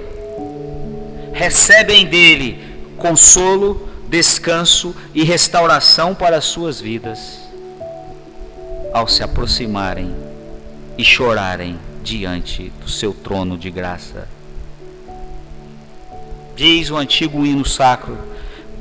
recebem 1.35 2.07
dele 2.07 2.73
consolo, 2.97 3.92
descanso 4.13 4.95
e 5.15 5.25
restauração 5.25 6.15
para 6.15 6.37
as 6.37 6.45
suas 6.45 6.79
vidas, 6.79 7.41
ao 8.93 9.09
se 9.09 9.23
aproximarem 9.23 10.15
e 10.99 11.03
chorarem 11.03 11.79
diante 12.03 12.71
do 12.79 12.91
seu 12.91 13.15
trono 13.15 13.57
de 13.57 13.71
graça. 13.71 14.29
Diz 16.55 16.91
o 16.91 16.99
antigo 16.99 17.47
hino 17.47 17.65
sacro: 17.65 18.19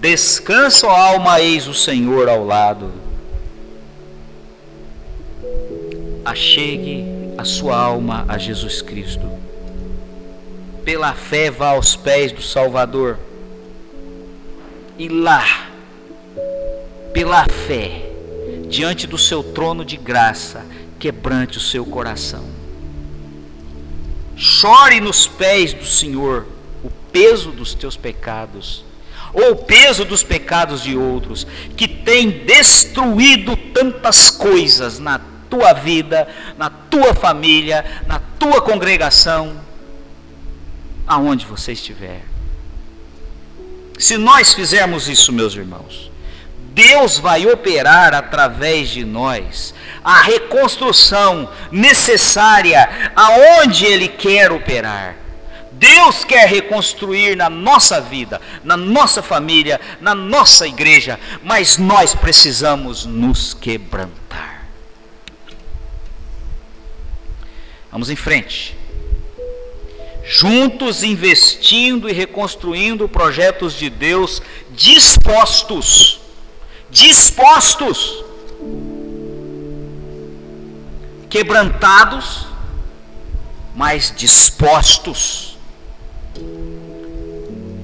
Descansa, 0.01 0.85
ó 0.85 0.91
alma, 0.91 1.39
eis 1.39 1.65
o 1.65 1.73
Senhor 1.73 2.27
ao 2.27 2.45
lado. 2.45 2.91
Achegue 6.25 7.05
a 7.37 7.45
sua 7.45 7.77
alma 7.77 8.25
a 8.27 8.37
Jesus 8.37 8.81
Cristo. 8.81 9.31
Pela 10.83 11.13
fé 11.13 11.49
vá 11.49 11.69
aos 11.69 11.95
pés 11.95 12.33
do 12.33 12.41
Salvador. 12.41 13.30
E 15.01 15.07
lá, 15.07 15.67
pela 17.11 17.43
fé, 17.65 18.07
diante 18.69 19.07
do 19.07 19.17
seu 19.17 19.41
trono 19.41 19.83
de 19.83 19.97
graça, 19.97 20.63
quebrante 20.99 21.57
o 21.57 21.59
seu 21.59 21.83
coração. 21.83 22.45
Chore 24.35 25.01
nos 25.01 25.25
pés 25.25 25.73
do 25.73 25.87
Senhor 25.87 26.45
peso 27.11 27.51
dos 27.51 27.73
teus 27.73 27.97
pecados. 27.97 28.85
ou 29.33 29.53
o 29.53 29.55
peso 29.55 30.05
dos 30.05 30.21
pecados 30.21 30.83
de 30.83 30.95
outros, 30.95 31.47
que 31.75 31.87
tem 31.87 32.29
destruído 32.45 33.55
tantas 33.55 34.29
coisas 34.29 34.99
na 34.99 35.19
tua 35.49 35.73
vida, 35.73 36.27
na 36.59 36.69
tua 36.69 37.15
família, 37.15 38.03
na 38.05 38.19
tua 38.19 38.61
congregação, 38.61 39.59
aonde 41.07 41.43
você 41.47 41.71
estiver. 41.71 42.30
Se 44.01 44.17
nós 44.17 44.51
fizermos 44.51 45.07
isso, 45.07 45.31
meus 45.31 45.53
irmãos, 45.53 46.11
Deus 46.73 47.19
vai 47.19 47.45
operar 47.45 48.15
através 48.15 48.89
de 48.89 49.05
nós 49.05 49.75
a 50.03 50.23
reconstrução 50.23 51.47
necessária 51.71 53.11
aonde 53.15 53.85
Ele 53.85 54.07
quer 54.07 54.51
operar. 54.51 55.17
Deus 55.73 56.23
quer 56.23 56.47
reconstruir 56.47 57.35
na 57.35 57.47
nossa 57.47 58.01
vida, 58.01 58.41
na 58.63 58.75
nossa 58.75 59.21
família, 59.21 59.79
na 60.01 60.15
nossa 60.15 60.65
igreja, 60.65 61.19
mas 61.43 61.77
nós 61.77 62.15
precisamos 62.15 63.05
nos 63.05 63.53
quebrantar. 63.53 64.65
Vamos 67.91 68.09
em 68.09 68.15
frente. 68.15 68.80
Juntos 70.23 71.03
investindo 71.03 72.09
e 72.09 72.13
reconstruindo 72.13 73.09
projetos 73.09 73.73
de 73.73 73.89
Deus 73.89 74.41
dispostos. 74.71 76.19
Dispostos. 76.89 78.23
Quebrantados, 81.29 82.45
mas 83.73 84.13
dispostos 84.15 85.51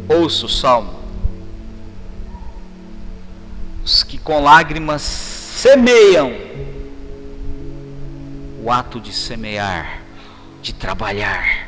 Ouça 0.09 0.45
o 0.45 0.49
salmo. 0.49 0.97
Os 3.83 4.03
que 4.03 4.17
com 4.17 4.41
lágrimas 4.41 5.01
semeiam 5.01 6.33
o 8.63 8.71
ato 8.71 9.01
de 9.01 9.11
semear, 9.11 10.01
de 10.61 10.73
trabalhar, 10.73 11.66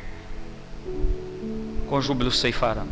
com 1.90 2.00
júbilo 2.02 2.32
ceifarão. 2.32 2.88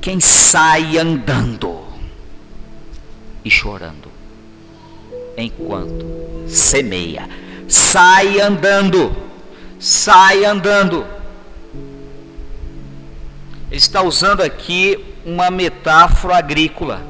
Quem 0.00 0.18
sai 0.18 0.96
andando 0.96 1.84
e 3.44 3.50
chorando, 3.50 4.10
enquanto 5.36 6.06
semeia, 6.48 7.28
sai 7.68 8.40
andando, 8.40 9.14
sai 9.78 10.44
andando 10.44 11.20
ele 13.70 13.78
está 13.78 14.02
usando 14.02 14.40
aqui 14.40 14.98
uma 15.24 15.48
metáfora 15.48 16.36
agrícola 16.36 17.00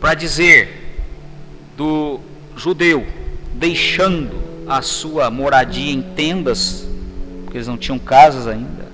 para 0.00 0.14
dizer 0.14 0.98
do 1.76 2.18
judeu 2.56 3.06
deixando 3.52 4.42
a 4.66 4.82
sua 4.82 5.30
moradia 5.30 5.92
em 5.92 6.02
tendas, 6.02 6.84
porque 7.54 7.58
eles 7.58 7.68
não 7.68 7.76
tinham 7.76 8.00
casas 8.00 8.48
ainda, 8.48 8.86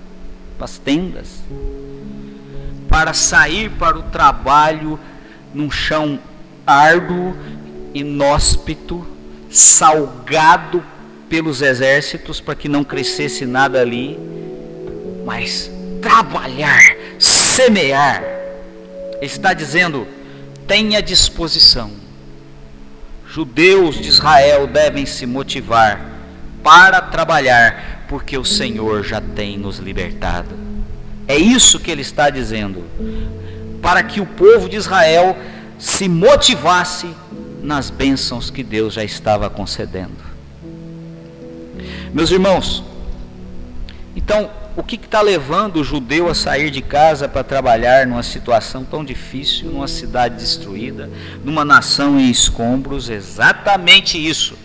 as 0.61 0.77
tendas, 0.77 1.41
para 2.91 3.15
sair 3.15 3.71
para 3.71 3.99
o 3.99 4.03
trabalho 4.03 5.01
num 5.55 5.71
chão 5.71 6.21
árduo, 6.67 7.35
inóspito, 7.95 9.07
salgado 9.51 10.85
pelos 11.27 11.63
exércitos 11.63 12.39
para 12.39 12.55
que 12.55 12.69
não 12.69 12.85
crescesse 12.85 13.47
nada 13.47 13.81
ali 13.81 14.19
mas 15.25 15.71
trabalhar, 16.03 16.83
semear. 17.19 18.23
Ele 18.23 19.25
está 19.25 19.55
dizendo: 19.55 20.07
tenha 20.67 21.01
disposição. 21.01 21.93
Judeus 23.27 23.95
de 23.95 24.09
Israel 24.09 24.67
devem 24.67 25.07
se 25.07 25.25
motivar 25.25 26.11
para 26.63 27.01
trabalhar, 27.01 28.00
porque 28.11 28.37
o 28.37 28.45
Senhor 28.45 29.05
já 29.05 29.21
tem 29.21 29.57
nos 29.57 29.79
libertado. 29.79 30.49
É 31.29 31.37
isso 31.37 31.79
que 31.79 31.93
ele 31.93 32.03
está 32.03 32.29
dizendo. 32.29 32.85
Para 33.81 34.03
que 34.03 34.21
o 34.21 34.27
povo 34.27 34.69
de 34.69 34.75
Israel 34.77 35.39
se 35.79 36.09
motivasse 36.09 37.07
nas 37.63 37.89
bênçãos 37.89 38.51
que 38.51 38.65
Deus 38.65 38.95
já 38.95 39.05
estava 39.05 39.49
concedendo. 39.49 40.25
Meus 42.13 42.33
irmãos, 42.33 42.83
então 44.17 44.51
o 44.77 44.83
que 44.83 44.97
está 44.97 45.21
levando 45.21 45.77
o 45.77 45.85
judeu 45.85 46.29
a 46.29 46.35
sair 46.35 46.69
de 46.69 46.83
casa 46.83 47.29
para 47.29 47.45
trabalhar 47.45 48.09
numa 48.09 48.25
situação 48.25 48.83
tão 48.83 49.05
difícil, 49.05 49.71
numa 49.71 49.87
cidade 49.87 50.35
destruída, 50.35 51.09
numa 51.45 51.65
nação 51.65 52.19
em 52.19 52.29
escombros? 52.29 53.09
Exatamente 53.09 54.19
isso. 54.19 54.57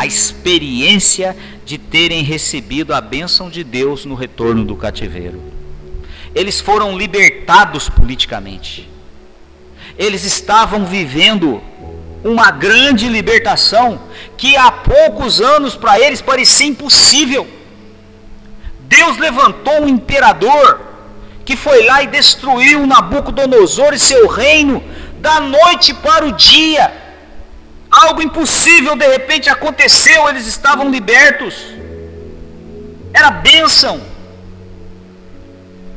A 0.00 0.06
experiência 0.06 1.36
de 1.62 1.76
terem 1.76 2.22
recebido 2.22 2.94
a 2.94 3.02
bênção 3.02 3.50
de 3.50 3.62
Deus 3.62 4.06
no 4.06 4.14
retorno 4.14 4.64
do 4.64 4.74
cativeiro. 4.74 5.42
Eles 6.34 6.58
foram 6.58 6.96
libertados 6.96 7.90
politicamente. 7.90 8.88
Eles 9.98 10.24
estavam 10.24 10.86
vivendo 10.86 11.62
uma 12.24 12.50
grande 12.50 13.10
libertação 13.10 14.00
que 14.38 14.56
há 14.56 14.72
poucos 14.72 15.38
anos 15.38 15.76
para 15.76 16.00
eles 16.00 16.22
parecia 16.22 16.68
impossível. 16.68 17.46
Deus 18.78 19.18
levantou 19.18 19.82
um 19.82 19.88
imperador 19.88 20.80
que 21.44 21.56
foi 21.56 21.84
lá 21.84 22.02
e 22.02 22.06
destruiu 22.06 22.86
Nabucodonosor 22.86 23.92
e 23.92 23.98
seu 23.98 24.26
reino 24.28 24.82
da 25.18 25.40
noite 25.40 25.92
para 25.92 26.24
o 26.24 26.32
dia. 26.32 27.09
Algo 27.90 28.22
impossível 28.22 28.94
de 28.94 29.06
repente 29.06 29.50
aconteceu, 29.50 30.28
eles 30.28 30.46
estavam 30.46 30.90
libertos. 30.90 31.66
Era 33.12 33.30
bênção. 33.30 34.00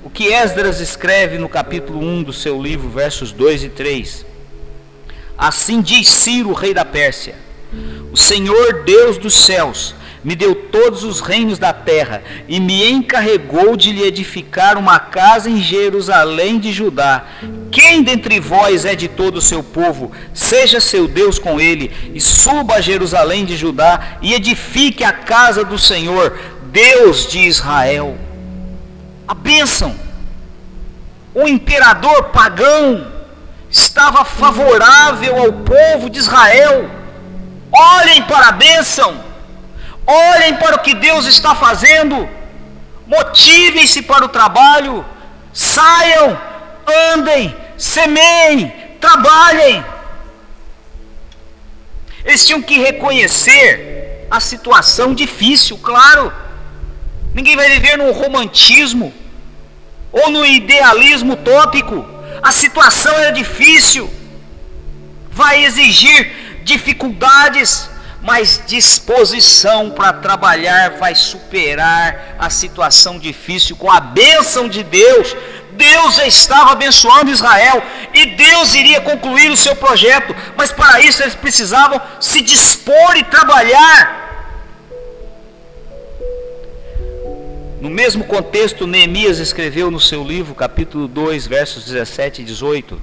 O 0.03 0.09
que 0.09 0.33
Esdras 0.33 0.79
escreve 0.79 1.37
no 1.37 1.47
capítulo 1.47 1.99
1 1.99 2.23
do 2.23 2.33
seu 2.33 2.59
livro, 2.61 2.89
versos 2.89 3.31
2 3.31 3.65
e 3.65 3.69
3. 3.69 4.25
Assim 5.37 5.81
diz 5.81 6.07
Ciro, 6.09 6.51
rei 6.53 6.73
da 6.73 6.83
Pérsia: 6.83 7.35
O 8.11 8.17
Senhor 8.17 8.83
Deus 8.83 9.17
dos 9.17 9.35
céus 9.35 9.95
me 10.23 10.35
deu 10.35 10.55
todos 10.55 11.03
os 11.03 11.19
reinos 11.19 11.59
da 11.59 11.73
terra 11.73 12.23
e 12.47 12.59
me 12.59 12.89
encarregou 12.89 13.75
de 13.75 13.91
lhe 13.91 14.03
edificar 14.03 14.77
uma 14.77 14.97
casa 14.97 15.49
em 15.49 15.61
Jerusalém 15.61 16.59
de 16.59 16.71
Judá. 16.71 17.25
Quem 17.69 18.01
dentre 18.01 18.39
vós 18.39 18.85
é 18.85 18.95
de 18.95 19.09
todo 19.09 19.37
o 19.37 19.41
seu 19.41 19.61
povo, 19.61 20.11
seja 20.33 20.79
seu 20.79 21.07
Deus 21.07 21.37
com 21.37 21.59
ele, 21.59 21.91
e 22.13 22.21
suba 22.21 22.75
a 22.75 22.81
Jerusalém 22.81 23.43
de 23.43 23.57
Judá 23.57 24.17
e 24.21 24.33
edifique 24.33 25.03
a 25.03 25.11
casa 25.11 25.65
do 25.65 25.77
Senhor, 25.77 26.39
Deus 26.71 27.27
de 27.27 27.39
Israel. 27.39 28.17
A 29.27 29.33
bênção. 29.33 29.93
O 31.35 31.47
imperador 31.47 32.25
pagão 32.25 33.11
estava 33.69 34.23
favorável 34.23 35.37
ao 35.37 35.51
povo 35.51 36.09
de 36.09 36.19
Israel. 36.19 36.89
Olhem 37.71 38.21
para 38.23 38.49
a 38.49 38.51
bênção 38.51 39.32
Olhem 40.05 40.55
para 40.55 40.75
o 40.75 40.79
que 40.79 40.93
Deus 40.93 41.25
está 41.25 41.55
fazendo. 41.55 42.29
Motivem-se 43.07 44.01
para 44.01 44.25
o 44.25 44.29
trabalho. 44.29 45.05
Saiam, 45.53 46.39
andem, 47.13 47.55
semeiem, 47.77 48.73
trabalhem. 48.99 49.83
Eles 52.25 52.45
tinham 52.45 52.61
que 52.61 52.79
reconhecer 52.79 54.27
a 54.31 54.39
situação 54.39 55.13
difícil, 55.13 55.77
claro. 55.77 56.33
Ninguém 57.33 57.55
vai 57.55 57.69
viver 57.69 57.97
no 57.97 58.11
romantismo 58.11 59.13
ou 60.11 60.29
no 60.29 60.45
idealismo 60.45 61.35
tópico. 61.35 62.05
A 62.41 62.51
situação 62.51 63.13
era 63.13 63.31
difícil, 63.31 64.11
vai 65.31 65.63
exigir 65.63 66.61
dificuldades 66.63 67.89
mas 68.23 68.63
disposição 68.65 69.89
para 69.91 70.13
trabalhar 70.13 70.91
vai 70.91 71.13
superar 71.13 72.37
a 72.39 72.49
situação 72.49 73.19
difícil 73.19 73.75
com 73.75 73.91
a 73.91 73.99
bênção 73.99 74.69
de 74.69 74.81
Deus. 74.81 75.35
Deus 75.73 76.17
estava 76.19 76.71
abençoando 76.71 77.29
Israel 77.29 77.83
e 78.13 78.27
Deus 78.27 78.73
iria 78.75 79.01
concluir 79.01 79.51
o 79.51 79.57
seu 79.57 79.75
projeto, 79.75 80.33
mas 80.55 80.71
para 80.71 81.01
isso 81.01 81.21
eles 81.21 81.35
precisavam 81.35 81.99
se 82.21 82.41
dispor 82.41 83.17
e 83.17 83.25
trabalhar. 83.25 84.23
No 87.81 87.89
mesmo 87.89 88.23
contexto, 88.23 88.87
Neemias 88.87 89.39
escreveu 89.39 89.91
no 89.91 89.99
seu 89.99 90.23
livro, 90.23 90.55
capítulo 90.55 91.09
2, 91.09 91.45
versos 91.45 91.83
17 91.83 92.41
e 92.41 92.45
18: 92.45 93.01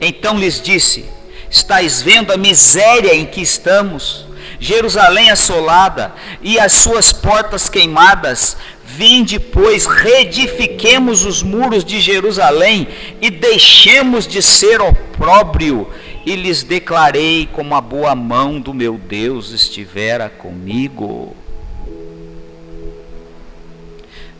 Então 0.00 0.36
lhes 0.36 0.60
disse: 0.60 1.08
Estais 1.54 2.02
vendo 2.02 2.32
a 2.32 2.36
miséria 2.36 3.14
em 3.14 3.24
que 3.24 3.40
estamos, 3.40 4.26
Jerusalém 4.58 5.30
assolada 5.30 6.12
e 6.42 6.58
as 6.58 6.72
suas 6.72 7.12
portas 7.12 7.68
queimadas. 7.68 8.56
Vinde, 8.84 9.38
pois, 9.38 9.86
reedifiquemos 9.86 11.24
os 11.24 11.44
muros 11.44 11.84
de 11.84 12.00
Jerusalém 12.00 12.88
e 13.20 13.30
deixemos 13.30 14.26
de 14.26 14.42
ser 14.42 14.80
opróbrio, 14.80 15.88
e 16.26 16.34
lhes 16.34 16.64
declarei 16.64 17.48
como 17.52 17.76
a 17.76 17.80
boa 17.80 18.16
mão 18.16 18.60
do 18.60 18.74
meu 18.74 18.98
Deus 18.98 19.52
estivera 19.52 20.28
comigo. 20.28 21.36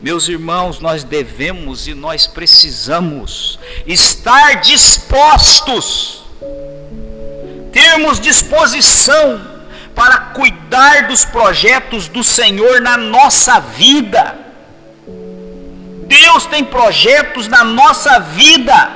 Meus 0.02 0.28
irmãos, 0.28 0.80
nós 0.80 1.04
devemos 1.04 1.86
e 1.86 1.94
nós 1.94 2.26
precisamos 2.26 3.56
estar 3.86 4.60
dispostos, 4.60 6.23
termos 7.74 8.20
disposição 8.20 9.44
para 9.96 10.16
cuidar 10.16 11.08
dos 11.08 11.24
projetos 11.24 12.06
do 12.06 12.22
Senhor 12.22 12.80
na 12.80 12.96
nossa 12.96 13.58
vida. 13.58 14.38
Deus 16.06 16.46
tem 16.46 16.64
projetos 16.64 17.48
na 17.48 17.64
nossa 17.64 18.20
vida. 18.20 18.92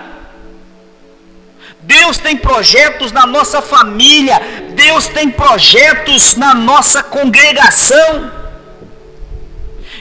Deus 1.80 2.18
tem 2.18 2.36
projetos 2.36 3.10
na 3.10 3.26
nossa 3.26 3.60
família. 3.60 4.40
Deus 4.74 5.08
tem 5.08 5.28
projetos 5.28 6.36
na 6.36 6.54
nossa 6.54 7.02
congregação. 7.02 8.30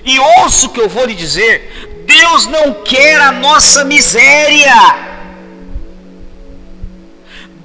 E 0.06 0.20
ouça 0.20 0.68
o 0.68 0.70
que 0.70 0.80
eu 0.80 0.90
vou 0.90 1.06
lhe 1.06 1.16
dizer: 1.16 2.04
Deus 2.06 2.46
não 2.46 2.84
quer 2.84 3.20
a 3.22 3.32
nossa 3.32 3.84
miséria. 3.84 5.17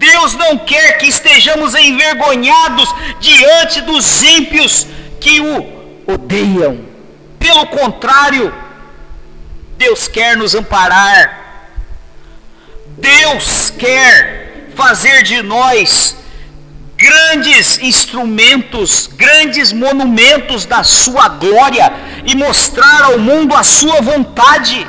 Deus 0.03 0.35
não 0.35 0.59
quer 0.59 0.99
que 0.99 1.07
estejamos 1.07 1.77
envergonhados 1.77 2.93
diante 3.21 3.81
dos 3.83 4.21
ímpios 4.21 4.85
que 5.21 5.41
o 5.41 6.13
odeiam. 6.13 6.81
Pelo 7.39 7.69
contrário, 7.69 8.53
Deus 9.79 10.09
quer 10.09 10.37
nos 10.37 10.57
amparar. 10.57 11.41
Deus 12.99 13.71
quer 13.71 14.71
fazer 14.75 15.23
de 15.23 15.41
nós 15.41 16.17
grandes 16.97 17.79
instrumentos, 17.79 19.07
grandes 19.07 19.73
monumentos 19.73 20.67
da 20.67 20.83
sua 20.83 21.29
glória 21.29 21.93
e 22.27 22.35
mostrar 22.35 23.05
ao 23.05 23.21
mundo 23.21 23.55
a 23.55 23.63
sua 23.63 24.01
vontade. 24.01 24.85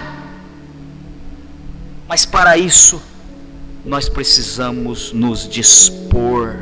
Mas 2.08 2.26
para 2.26 2.58
isso, 2.58 3.13
nós 3.86 4.08
precisamos 4.08 5.12
nos 5.12 5.48
dispor, 5.48 6.58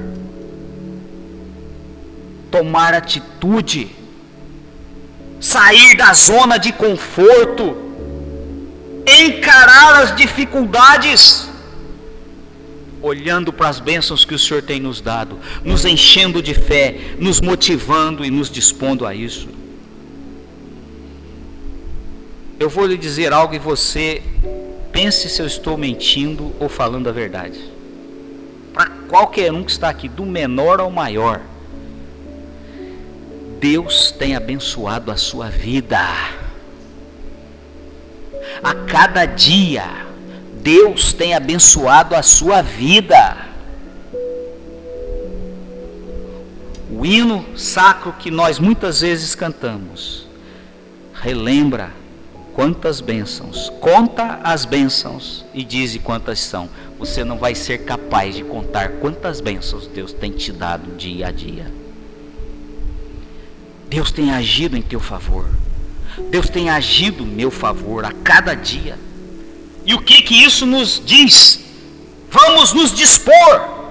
tomar 2.50 2.94
atitude, 2.94 3.90
sair 5.40 5.96
da 5.96 6.14
zona 6.14 6.58
de 6.58 6.74
conforto, 6.74 7.78
encarar 9.06 10.02
as 10.02 10.16
dificuldades. 10.16 11.50
Olhando 13.04 13.52
para 13.52 13.68
as 13.68 13.80
bênçãos 13.80 14.24
que 14.24 14.36
o 14.36 14.40
Senhor 14.40 14.62
tem 14.62 14.80
nos 14.80 15.02
dado, 15.02 15.40
nos 15.64 15.86
enchendo 15.86 16.42
de 16.42 16.54
fé, 16.54 17.16
nos 17.18 17.42
motivando 17.42 18.24
e 18.24 18.30
nos 18.30 18.48
dispondo 18.48 19.08
a 19.08 19.16
isso. 19.16 19.48
Eu 22.60 22.70
vou 22.70 22.86
lhe 22.86 22.96
dizer 22.96 23.34
algo 23.34 23.56
e 23.56 23.60
você 23.60 24.22
pense 24.92 25.30
se 25.30 25.42
eu 25.42 25.46
estou 25.46 25.78
mentindo 25.78 26.54
ou 26.60 26.68
falando 26.68 27.08
a 27.08 27.12
verdade. 27.12 27.60
Para 28.74 28.90
qualquer 29.10 29.52
um 29.52 29.64
que 29.64 29.72
está 29.72 29.90
aqui, 29.90 30.08
do 30.08 30.26
menor 30.26 30.80
ao 30.80 30.92
maior, 30.92 31.42
Deus 33.60 34.12
tem 34.12 34.36
abençoado 34.36 35.12
a 35.12 35.18
sua 35.18 35.50
vida. 35.50 36.00
A 38.64 38.74
cada 38.88 39.26
dia, 39.26 39.86
Deus 40.62 41.14
tem 41.14 41.34
abençoado 41.34 42.16
a 42.16 42.24
sua 42.24 42.62
vida. 42.62 43.38
O 46.90 47.06
hino 47.06 47.46
sacro 47.58 48.14
que 48.14 48.30
nós 48.30 48.60
muitas 48.60 49.02
vezes 49.02 49.34
cantamos 49.34 50.28
relembra 51.22 51.92
quantas 52.54 53.02
bênçãos, 53.02 53.72
conta 53.80 54.40
as 54.44 54.66
bênçãos 54.66 55.46
e 55.54 55.64
diz 55.64 55.98
quantas 55.98 56.40
são. 56.40 56.70
Você 57.00 57.24
não 57.24 57.38
vai 57.38 57.56
ser 57.56 57.80
capaz 57.80 58.36
de 58.36 58.44
contar 58.44 58.90
quantas 59.00 59.42
bênçãos 59.42 59.88
Deus 59.88 60.14
tem 60.14 60.32
te 60.32 60.52
dado 60.52 60.96
dia 60.96 61.28
a 61.28 61.32
dia. 61.32 61.72
Deus 63.90 64.12
tem 64.12 64.32
agido 64.32 64.78
em 64.78 64.82
teu 64.82 65.00
favor. 65.00 65.46
Deus 66.30 66.50
tem 66.50 66.70
agido 66.70 67.24
em 67.24 67.28
meu 67.28 67.52
favor 67.52 68.06
a 68.06 68.12
cada 68.12 68.54
dia. 68.54 68.98
E 69.86 69.94
o 69.94 70.02
que 70.02 70.22
que 70.22 70.44
isso 70.44 70.66
nos 70.66 71.02
diz? 71.04 71.60
Vamos 72.30 72.74
nos 72.74 72.94
dispor. 72.94 73.82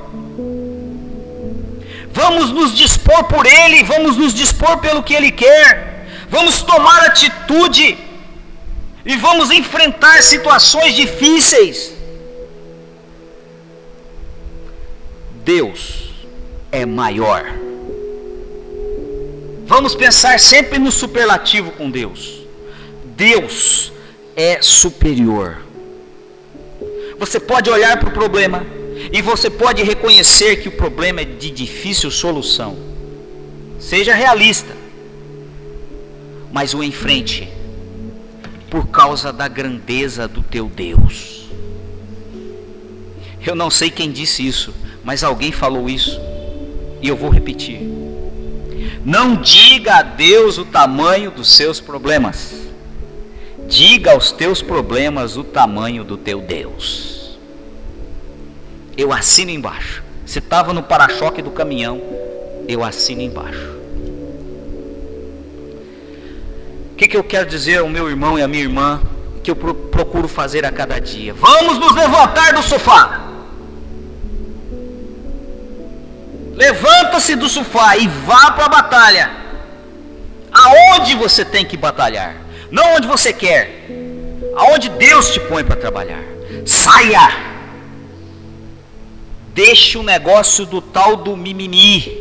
Vamos 2.12 2.50
nos 2.50 2.74
dispor 2.74 3.24
por 3.24 3.46
Ele, 3.46 3.82
vamos 3.84 4.16
nos 4.16 4.32
dispor 4.32 4.78
pelo 4.78 5.02
que 5.02 5.14
Ele 5.14 5.30
quer. 5.30 6.06
Vamos 6.30 6.62
tomar 6.62 7.06
atitude 7.06 7.98
e 9.04 9.16
vamos 9.16 9.50
enfrentar 9.50 10.22
situações 10.22 10.94
difíceis. 10.94 11.92
Deus 15.44 16.10
é 16.70 16.84
maior. 16.84 17.44
Vamos 19.66 19.94
pensar 19.94 20.38
sempre 20.38 20.78
no 20.78 20.92
superlativo 20.92 21.70
com 21.72 21.90
Deus. 21.90 22.40
Deus 23.04 23.92
é 24.36 24.60
superior. 24.60 25.58
Você 27.18 27.38
pode 27.38 27.70
olhar 27.70 27.98
para 27.98 28.08
o 28.08 28.12
problema 28.12 28.66
e 29.12 29.22
você 29.22 29.48
pode 29.48 29.82
reconhecer 29.82 30.56
que 30.56 30.68
o 30.68 30.72
problema 30.72 31.20
é 31.20 31.24
de 31.24 31.50
difícil 31.50 32.10
solução. 32.10 32.76
Seja 33.78 34.14
realista, 34.14 34.76
mas 36.52 36.74
o 36.74 36.82
enfrente 36.82 37.48
por 38.70 38.87
causa 38.87 39.33
da 39.33 39.48
grandeza 39.48 40.28
do 40.28 40.42
teu 40.42 40.68
Deus. 40.68 41.50
Eu 43.44 43.54
não 43.54 43.70
sei 43.70 43.90
quem 43.90 44.12
disse 44.12 44.46
isso, 44.46 44.72
mas 45.02 45.24
alguém 45.24 45.50
falou 45.50 45.90
isso 45.90 46.20
e 47.02 47.09
eu 47.09 47.16
vou 47.16 47.30
repetir. 47.30 47.80
Não 49.04 49.37
diga 49.37 49.96
a 49.96 50.02
Deus 50.02 50.59
o 50.59 50.64
tamanho 50.64 51.30
dos 51.30 51.56
seus 51.56 51.80
problemas. 51.80 52.54
Diga 53.66 54.12
aos 54.12 54.30
teus 54.30 54.62
problemas 54.62 55.37
o 55.37 55.44
tamanho 55.44 56.04
do 56.04 56.16
teu 56.16 56.40
Deus. 56.40 57.38
Eu 58.96 59.12
assino 59.12 59.50
embaixo. 59.50 60.02
Você 60.26 60.38
estava 60.38 60.72
no 60.72 60.83
para-choque 60.83 61.40
do 61.42 61.50
caminhão, 61.50 62.00
eu 62.68 62.85
assino 62.85 63.22
embaixo. 63.22 63.79
Que, 67.00 67.08
que 67.08 67.16
eu 67.16 67.24
quero 67.24 67.48
dizer 67.48 67.78
ao 67.78 67.88
meu 67.88 68.10
irmão 68.10 68.38
e 68.38 68.42
à 68.42 68.48
minha 68.48 68.62
irmã 68.62 69.00
que 69.42 69.50
eu 69.50 69.56
procuro 69.56 70.28
fazer 70.28 70.66
a 70.66 70.70
cada 70.70 71.00
dia? 71.00 71.32
Vamos 71.32 71.78
nos 71.78 71.94
levantar 71.94 72.52
do 72.52 72.62
sofá. 72.62 73.28
Levanta-se 76.54 77.34
do 77.36 77.48
sofá 77.48 77.96
e 77.96 78.06
vá 78.06 78.50
para 78.52 78.66
a 78.66 78.68
batalha. 78.68 79.30
Aonde 80.52 81.16
você 81.16 81.42
tem 81.42 81.64
que 81.64 81.76
batalhar? 81.76 82.50
não 82.70 82.94
onde 82.94 83.08
você 83.08 83.32
quer, 83.32 83.86
aonde 84.54 84.88
Deus 84.90 85.30
te 85.30 85.40
põe 85.40 85.64
para 85.64 85.76
trabalhar. 85.76 86.22
Saia! 86.64 87.50
Deixe 89.52 89.98
o 89.98 90.02
negócio 90.02 90.64
do 90.64 90.80
tal 90.80 91.16
do 91.16 91.36
mimimi. 91.36 92.16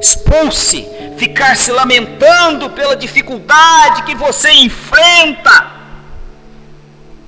Expulse, 0.00 0.86
ficar 1.16 1.56
se 1.56 1.70
lamentando 1.70 2.70
pela 2.70 2.96
dificuldade 2.96 4.02
que 4.02 4.14
você 4.14 4.50
enfrenta, 4.52 5.72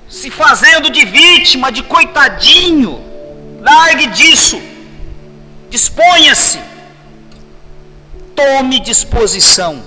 se 0.09 0.31
fazendo 0.31 0.91
de 0.91 1.05
vítima, 1.05 1.71
de 1.71 1.83
coitadinho. 1.83 3.05
Largue 3.61 4.07
disso. 4.09 4.61
Disponha-se. 5.69 6.61
Tome 8.35 8.81
disposição 8.81 9.83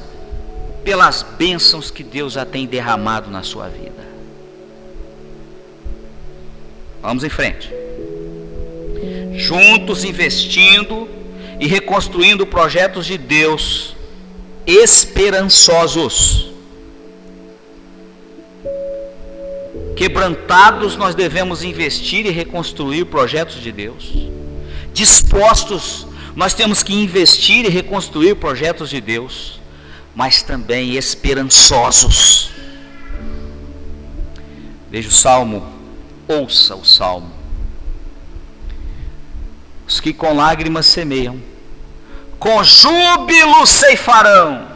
pelas 0.83 1.23
bênçãos 1.23 1.91
que 1.91 2.03
Deus 2.03 2.33
já 2.33 2.45
tem 2.45 2.65
derramado 2.65 3.29
na 3.29 3.43
sua 3.43 3.69
vida. 3.69 4.07
Vamos 7.01 7.23
em 7.23 7.29
frente. 7.29 7.71
Juntos 9.35 10.03
investindo 10.03 11.07
e 11.59 11.67
reconstruindo 11.67 12.45
projetos 12.45 13.05
de 13.05 13.17
Deus 13.17 13.95
esperançosos. 14.65 16.49
Quebrantados, 19.95 20.95
nós 20.95 21.13
devemos 21.13 21.63
investir 21.63 22.25
e 22.25 22.29
reconstruir 22.29 23.05
projetos 23.05 23.61
de 23.61 23.71
Deus. 23.71 24.13
Dispostos, 24.93 26.07
nós 26.35 26.53
temos 26.53 26.81
que 26.81 26.93
investir 26.93 27.65
e 27.65 27.69
reconstruir 27.69 28.35
projetos 28.35 28.89
de 28.89 29.01
Deus 29.01 29.59
mas 30.19 30.41
também 30.41 30.95
esperançosos. 30.95 32.51
Veja 34.91 35.07
o 35.07 35.11
salmo, 35.13 35.65
ouça 36.27 36.75
o 36.75 36.83
salmo. 36.83 37.38
Os 39.89 39.99
que 39.99 40.13
com 40.13 40.33
lágrimas 40.33 40.85
semeiam, 40.85 41.41
com 42.39 42.63
júbilo 42.63 43.67
ceifarão. 43.67 44.69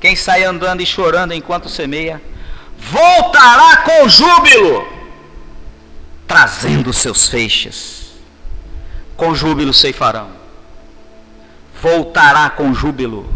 Quem 0.00 0.16
sai 0.16 0.42
andando 0.42 0.80
e 0.80 0.86
chorando 0.86 1.34
enquanto 1.34 1.68
semeia, 1.68 2.22
voltará 2.78 3.78
com 3.78 4.08
júbilo, 4.08 4.88
trazendo 6.26 6.94
seus 6.94 7.28
feixes. 7.28 8.12
Com 9.16 9.34
júbilo 9.34 9.74
ceifarão 9.74 10.40
voltará 11.82 12.48
com 12.48 12.72
júbilo. 12.72 13.28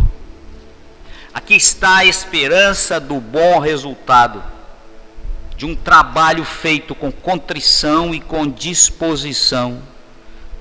Aqui 1.34 1.56
está 1.56 1.96
a 1.96 2.04
esperança 2.04 3.00
do 3.00 3.20
bom 3.20 3.58
resultado, 3.58 4.42
de 5.56 5.64
um 5.64 5.74
trabalho 5.74 6.44
feito 6.44 6.94
com 6.94 7.10
contrição 7.10 8.14
e 8.14 8.20
com 8.20 8.46
disposição 8.46 9.82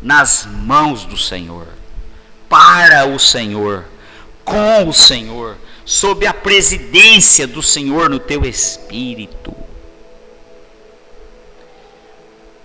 nas 0.01 0.45
mãos 0.45 1.05
do 1.05 1.17
Senhor, 1.17 1.67
para 2.47 3.05
o 3.05 3.19
Senhor, 3.19 3.85
com 4.43 4.87
o 4.87 4.93
Senhor, 4.93 5.57
sob 5.83 6.25
a 6.25 6.33
presidência 6.33 7.45
do 7.45 7.61
Senhor 7.61 8.09
no 8.09 8.19
teu 8.19 8.45
espírito. 8.45 9.53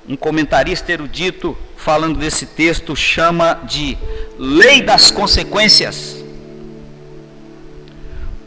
Um 0.09 0.17
comentarista 0.17 0.93
erudito 0.93 1.57
falando 1.77 2.19
desse 2.19 2.47
texto, 2.47 2.95
chama 2.95 3.55
de 3.65 3.97
lei 4.39 4.83
das 4.83 5.11
consequências. 5.11 6.17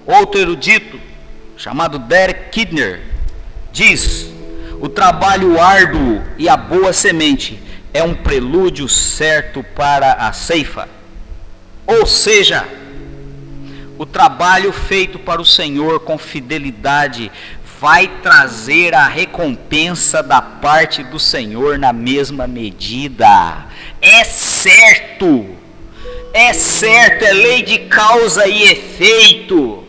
Outro 0.05 0.39
erudito, 0.39 0.99
chamado 1.55 1.97
Derek 1.97 2.49
Kidner, 2.49 3.12
diz: 3.73 4.29
o 4.79 4.87
trabalho 4.87 5.59
árduo 5.59 6.21
e 6.37 6.47
a 6.47 6.55
boa 6.55 6.93
semente 6.93 7.59
é 7.93 8.03
um 8.03 8.13
prelúdio 8.13 8.87
certo 8.87 9.63
para 9.75 10.13
a 10.13 10.31
ceifa. 10.31 10.87
Ou 11.85 12.05
seja, 12.05 12.65
o 13.97 14.05
trabalho 14.05 14.71
feito 14.71 15.19
para 15.19 15.41
o 15.41 15.45
Senhor 15.45 15.99
com 16.01 16.17
fidelidade 16.17 17.31
vai 17.79 18.07
trazer 18.21 18.93
a 18.95 19.07
recompensa 19.07 20.23
da 20.23 20.41
parte 20.41 21.03
do 21.03 21.19
Senhor 21.19 21.77
na 21.77 21.91
mesma 21.91 22.47
medida. 22.47 23.65
É 24.01 24.23
certo. 24.23 25.57
É 26.33 26.51
certo, 26.53 27.23
é 27.23 27.33
lei 27.33 27.61
de 27.61 27.79
causa 27.79 28.47
e 28.47 28.63
efeito. 28.63 29.83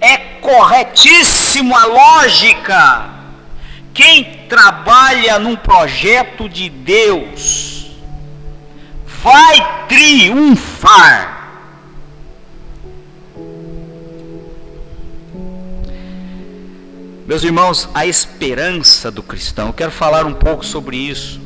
É 0.00 0.29
corretíssimo 0.40 1.74
a 1.74 1.84
lógica. 1.86 3.10
Quem 3.92 4.46
trabalha 4.48 5.38
num 5.38 5.56
projeto 5.56 6.48
de 6.48 6.68
Deus 6.68 7.86
vai 9.06 9.86
triunfar 9.86 11.40
Meus 17.30 17.44
irmãos, 17.44 17.88
a 17.94 18.04
esperança 18.04 19.08
do 19.08 19.22
cristão, 19.22 19.68
eu 19.68 19.72
quero 19.72 19.92
falar 19.92 20.26
um 20.26 20.34
pouco 20.34 20.66
sobre 20.66 20.96
isso, 20.96 21.40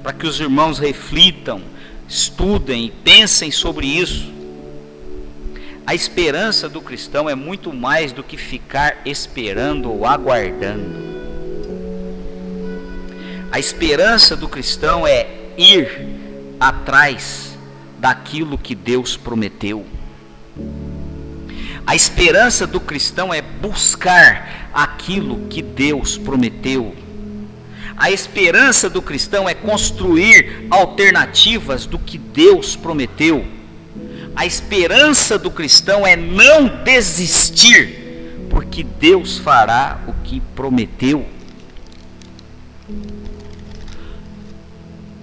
para 0.00 0.12
que 0.12 0.28
os 0.28 0.38
irmãos 0.38 0.78
reflitam, 0.78 1.60
estudem 2.08 2.84
e 2.84 2.90
pensem 2.92 3.50
sobre 3.50 3.84
isso. 3.84 4.32
A 5.86 5.94
esperança 5.94 6.66
do 6.66 6.80
cristão 6.80 7.28
é 7.28 7.34
muito 7.34 7.70
mais 7.70 8.10
do 8.10 8.22
que 8.22 8.38
ficar 8.38 9.02
esperando 9.04 9.92
ou 9.92 10.06
aguardando. 10.06 11.04
A 13.52 13.58
esperança 13.58 14.34
do 14.34 14.48
cristão 14.48 15.06
é 15.06 15.26
ir 15.58 16.08
atrás 16.58 17.56
daquilo 17.98 18.56
que 18.56 18.74
Deus 18.74 19.14
prometeu. 19.16 19.84
A 21.86 21.94
esperança 21.94 22.66
do 22.66 22.80
cristão 22.80 23.32
é 23.32 23.42
buscar 23.42 24.70
aquilo 24.72 25.46
que 25.48 25.60
Deus 25.60 26.16
prometeu. 26.16 26.96
A 27.94 28.10
esperança 28.10 28.88
do 28.88 29.02
cristão 29.02 29.46
é 29.46 29.54
construir 29.54 30.66
alternativas 30.70 31.84
do 31.84 31.98
que 31.98 32.16
Deus 32.16 32.74
prometeu. 32.74 33.53
A 34.36 34.44
esperança 34.44 35.38
do 35.38 35.50
cristão 35.50 36.06
é 36.06 36.16
não 36.16 36.82
desistir, 36.82 38.46
porque 38.50 38.82
Deus 38.82 39.38
fará 39.38 40.00
o 40.06 40.12
que 40.24 40.40
prometeu. 40.54 41.26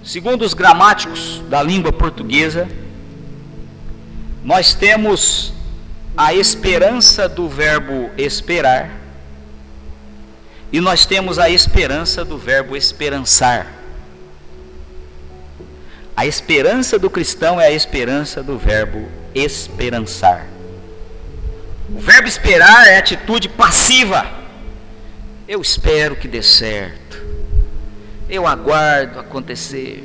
Segundo 0.02 0.42
os 0.42 0.54
gramáticos 0.54 1.42
da 1.48 1.62
língua 1.62 1.92
portuguesa, 1.92 2.68
nós 4.42 4.74
temos 4.74 5.52
a 6.16 6.34
esperança 6.34 7.28
do 7.28 7.48
verbo 7.48 8.10
esperar 8.18 9.02
e 10.72 10.80
nós 10.80 11.04
temos 11.04 11.38
a 11.38 11.50
esperança 11.50 12.24
do 12.24 12.38
verbo 12.38 12.74
esperançar. 12.74 13.81
A 16.22 16.26
esperança 16.26 17.00
do 17.00 17.10
cristão 17.10 17.60
é 17.60 17.66
a 17.66 17.72
esperança 17.72 18.44
do 18.44 18.56
verbo 18.56 19.10
esperançar. 19.34 20.46
O 21.92 21.98
verbo 21.98 22.28
esperar 22.28 22.86
é 22.86 22.96
atitude 22.96 23.48
passiva. 23.48 24.24
Eu 25.48 25.60
espero 25.60 26.14
que 26.14 26.28
dê 26.28 26.40
certo. 26.40 27.20
Eu 28.28 28.46
aguardo 28.46 29.18
acontecer. 29.18 30.04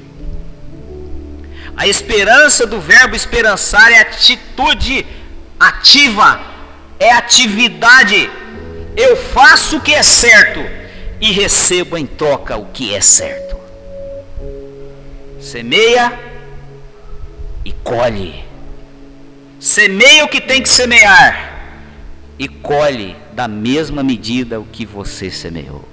A 1.75 1.88
esperança 1.88 2.65
do 2.65 2.82
verbo 2.82 3.15
esperançar 3.15 3.91
é 3.91 3.99
atitude 3.99 5.06
ativa, 5.60 6.41
é 6.99 7.12
atividade 7.12 8.27
eu 8.95 9.15
faço 9.15 9.77
o 9.77 9.82
que 9.82 9.93
é 9.93 10.01
certo 10.01 10.65
e 11.21 11.32
recebo 11.32 11.95
em 11.95 12.08
troca 12.08 12.58
o 12.58 12.65
que 12.65 12.91
é 12.91 13.01
certo. 13.01 13.66
Semeia 15.48 16.20
e 17.64 17.72
colhe. 17.72 18.44
Semeia 19.62 20.26
o 20.26 20.28
que 20.28 20.42
tem 20.42 20.62
que 20.62 20.68
semear 20.68 21.80
e 22.38 22.50
colhe 22.50 23.16
da 23.32 23.48
mesma 23.48 24.04
medida 24.04 24.60
o 24.60 24.66
que 24.66 24.86
você 24.86 25.32
semeou. 25.32 25.88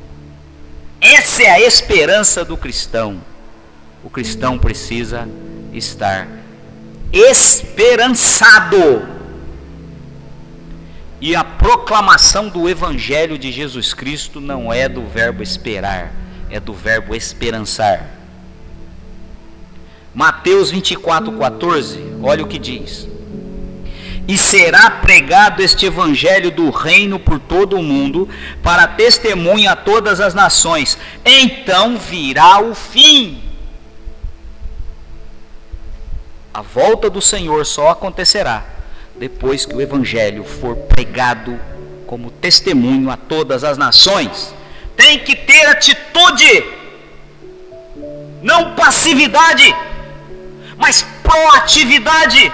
Essa 1.00 1.44
é 1.44 1.50
a 1.50 1.60
esperança 1.60 2.44
do 2.44 2.56
cristão. 2.56 3.22
O 4.02 4.10
cristão 4.10 4.58
precisa 4.58 5.28
estar 5.72 6.26
esperançado 7.12 9.06
e 11.20 11.36
a 11.36 11.44
proclamação 11.44 12.48
do 12.48 12.68
Evangelho 12.68 13.38
de 13.38 13.52
Jesus 13.52 13.94
Cristo 13.94 14.40
não 14.40 14.72
é 14.72 14.88
do 14.88 15.06
verbo 15.06 15.44
esperar, 15.44 16.12
é 16.50 16.58
do 16.58 16.74
verbo 16.74 17.14
esperançar. 17.14 18.13
Mateus 20.14 20.70
24, 20.70 21.32
14, 21.32 22.00
olha 22.22 22.44
o 22.44 22.46
que 22.46 22.56
diz: 22.56 23.08
E 24.28 24.38
será 24.38 24.88
pregado 24.88 25.60
este 25.60 25.86
Evangelho 25.86 26.52
do 26.52 26.70
reino 26.70 27.18
por 27.18 27.40
todo 27.40 27.76
o 27.76 27.82
mundo, 27.82 28.28
para 28.62 28.86
testemunha 28.86 29.72
a 29.72 29.76
todas 29.76 30.20
as 30.20 30.32
nações, 30.32 30.96
então 31.24 31.98
virá 31.98 32.60
o 32.60 32.76
fim. 32.76 33.42
A 36.52 36.62
volta 36.62 37.10
do 37.10 37.20
Senhor 37.20 37.66
só 37.66 37.90
acontecerá 37.90 38.64
depois 39.16 39.66
que 39.66 39.74
o 39.74 39.80
Evangelho 39.80 40.44
for 40.44 40.76
pregado 40.76 41.58
como 42.06 42.30
testemunho 42.30 43.10
a 43.10 43.16
todas 43.16 43.64
as 43.64 43.76
nações. 43.76 44.54
Tem 44.96 45.18
que 45.18 45.34
ter 45.34 45.66
atitude, 45.66 46.64
não 48.40 48.76
passividade, 48.76 49.74
mas 50.84 51.02
proatividade. 51.22 52.52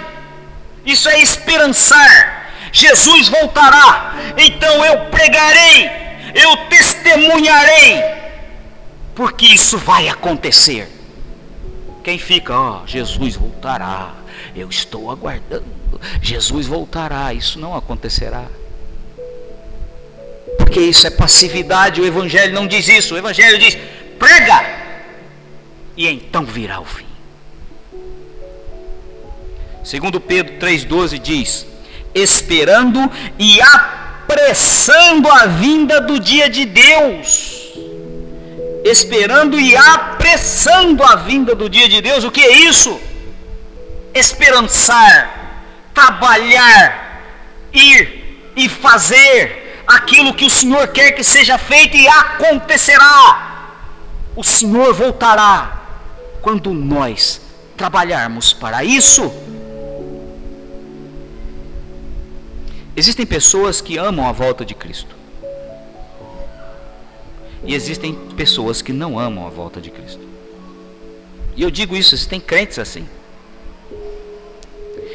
Isso 0.87 1.09
é 1.09 1.21
esperançar. 1.21 2.53
Jesus 2.73 3.29
voltará, 3.29 4.15
então 4.39 4.85
eu 4.85 5.07
pregarei, 5.07 5.91
eu 6.33 6.57
testemunharei, 6.69 8.01
porque 9.17 9.47
isso 9.47 9.77
vai 9.77 10.09
acontecer. 10.09 10.89
Quem 12.05 12.17
fica, 12.17 12.57
ó, 12.57 12.83
oh, 12.85 12.87
Jesus 12.87 13.35
voltará, 13.35 14.15
eu 14.55 14.71
estou 14.71 15.11
aguardando. 15.11 15.67
Jesus 16.23 16.69
voltará, 16.69 17.35
isso 17.35 17.59
não 17.59 17.77
acontecerá. 17.77 18.45
Porque 20.57 20.79
isso 20.79 21.05
é 21.09 21.11
passividade, 21.11 22.01
o 22.01 22.07
Evangelho 22.07 22.55
não 22.55 22.69
diz 22.69 22.87
isso, 22.87 23.17
o 23.17 23.19
Evangelho 23.19 23.59
diz: 23.59 23.77
prega, 24.17 24.65
e 25.97 26.07
então 26.07 26.45
virá 26.45 26.79
o 26.79 26.85
fim. 26.85 27.10
Segundo 29.83 30.21
Pedro 30.21 30.55
3,12 30.55 31.19
diz: 31.19 31.67
esperando 32.15 33.11
e 33.39 33.61
apressando 33.61 35.31
a 35.31 35.47
vinda 35.47 36.01
do 36.01 36.19
dia 36.19 36.49
de 36.49 36.65
Deus. 36.65 37.59
Esperando 38.85 39.61
e 39.61 39.77
apressando 39.77 41.03
a 41.03 41.17
vinda 41.17 41.55
do 41.55 41.69
dia 41.69 41.89
de 41.89 42.01
Deus, 42.01 42.25
o 42.25 42.31
que 42.31 42.41
é 42.41 42.51
isso? 42.51 42.99
Esperançar, 44.15 45.93
trabalhar, 45.93 47.23
ir 47.73 48.53
e 48.57 48.69
fazer 48.69 49.83
aquilo 49.87 50.35
que 50.35 50.47
o 50.47 50.51
Senhor 50.51 50.89
quer 50.89 51.13
que 51.13 51.23
seja 51.23 51.59
feito 51.59 51.97
e 51.97 52.09
acontecerá. 52.09 53.77
O 54.35 54.43
Senhor 54.43 54.95
voltará 54.95 55.83
quando 56.41 56.73
nós 56.73 57.41
trabalharmos 57.77 58.53
para 58.53 58.83
isso. 58.83 59.31
Existem 63.01 63.25
pessoas 63.25 63.81
que 63.81 63.97
amam 63.97 64.29
a 64.29 64.31
volta 64.31 64.63
de 64.63 64.75
Cristo. 64.75 65.17
E 67.65 67.75
existem 67.75 68.13
pessoas 68.37 68.83
que 68.83 68.93
não 68.93 69.19
amam 69.19 69.47
a 69.47 69.49
volta 69.49 69.81
de 69.81 69.91
Cristo. 69.91 70.21
E 71.57 71.63
eu 71.63 71.71
digo 71.71 71.97
isso, 71.97 72.15
existem 72.15 72.39
crentes 72.39 72.79
assim. 72.79 73.09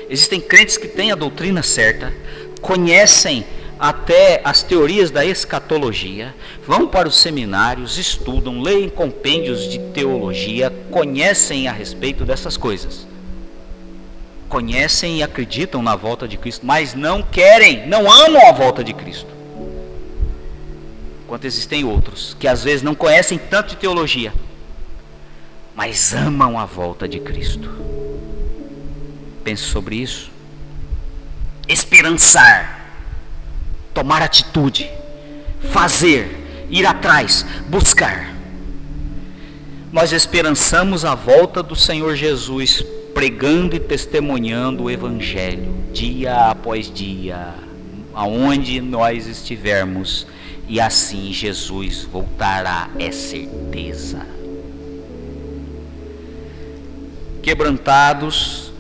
Existem 0.10 0.42
crentes 0.42 0.78
que 0.80 0.88
têm 0.88 1.12
a 1.12 1.16
doutrina 1.16 1.62
certa, 1.62 2.12
conhecem 2.60 3.46
até 3.78 4.42
as 4.44 4.64
teorias 4.64 5.12
da 5.12 5.24
escatologia, 5.24 6.34
vão 6.66 6.88
para 6.88 7.08
os 7.08 7.18
seminários, 7.18 8.00
estudam, 8.00 8.64
leem 8.64 8.90
compêndios 8.90 9.70
de 9.70 9.78
teologia, 9.78 10.74
conhecem 10.90 11.68
a 11.68 11.72
respeito 11.72 12.26
dessas 12.26 12.58
coisas. 12.58 13.06
Conhecem 14.50 15.18
e 15.18 15.24
acreditam 15.24 15.82
na 15.82 15.96
volta 15.96 16.28
de 16.28 16.38
Cristo, 16.38 16.66
mas 16.66 16.93
não 16.93 17.22
querem, 17.22 17.88
não 17.88 18.12
amam 18.12 18.48
a 18.48 18.52
volta 18.52 18.84
de 18.84 18.93
Cristo. 18.93 19.28
Enquanto 21.24 21.46
existem 21.46 21.84
outros 21.84 22.36
que 22.39 22.48
às 22.48 22.64
vezes 22.64 22.84
não 22.84 22.93
conhecem 22.93 23.38
tanto 23.38 23.70
de 23.70 23.78
teologia, 23.78 24.34
mas 25.76 26.14
amam 26.14 26.58
a 26.58 26.66
volta 26.66 27.08
de 27.08 27.20
Cristo. 27.20 27.70
Pense 29.43 29.64
sobre 29.64 29.96
isso. 29.96 30.32
Esperançar 31.68 32.86
tomar 33.96 34.22
atitude, 34.22 34.91
fazer, 35.72 36.68
ir 36.70 36.86
atrás, 36.86 37.46
buscar. 37.70 38.36
Nós 39.91 40.12
esperançamos 40.12 41.06
a 41.06 41.16
volta 41.16 41.64
do 41.64 41.76
Senhor 41.76 42.14
Jesus, 42.14 42.84
pregando 43.16 43.78
e 43.78 43.80
testemunhando 43.80 44.84
o 44.84 44.91
Evangelho, 44.91 45.74
dia 45.93 46.49
após 46.49 46.93
dia, 46.93 47.55
aonde 48.13 48.82
nós 48.82 49.26
estivermos, 49.26 50.28
e 50.68 50.82
assim 50.82 51.32
Jesus 51.32 52.03
voltará, 52.03 52.89
é 52.99 53.09
certeza. 53.11 54.28
Quebrantados, 57.41 58.74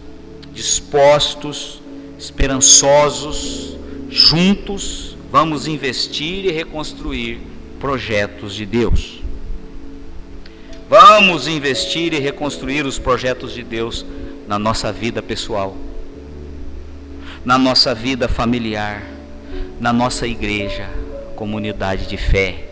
dispostos, 0.53 1.81
esperançosos, 2.19 3.77
juntos 4.09 5.15
vamos 5.31 5.65
investir 5.65 6.45
e 6.45 6.51
reconstruir 6.51 7.39
projetos 7.79 8.53
de 8.53 8.65
Deus. 8.65 9.21
Vamos 10.89 11.47
investir 11.47 12.13
e 12.13 12.19
reconstruir 12.19 12.85
os 12.85 12.99
projetos 12.99 13.53
de 13.53 13.63
Deus 13.63 14.05
na 14.47 14.59
nossa 14.59 14.91
vida 14.91 15.21
pessoal, 15.21 15.75
na 17.43 17.57
nossa 17.57 17.93
vida 17.93 18.27
familiar, 18.27 19.03
na 19.79 19.91
nossa 19.91 20.27
igreja, 20.27 20.89
comunidade 21.35 22.07
de 22.07 22.17
fé. 22.17 22.69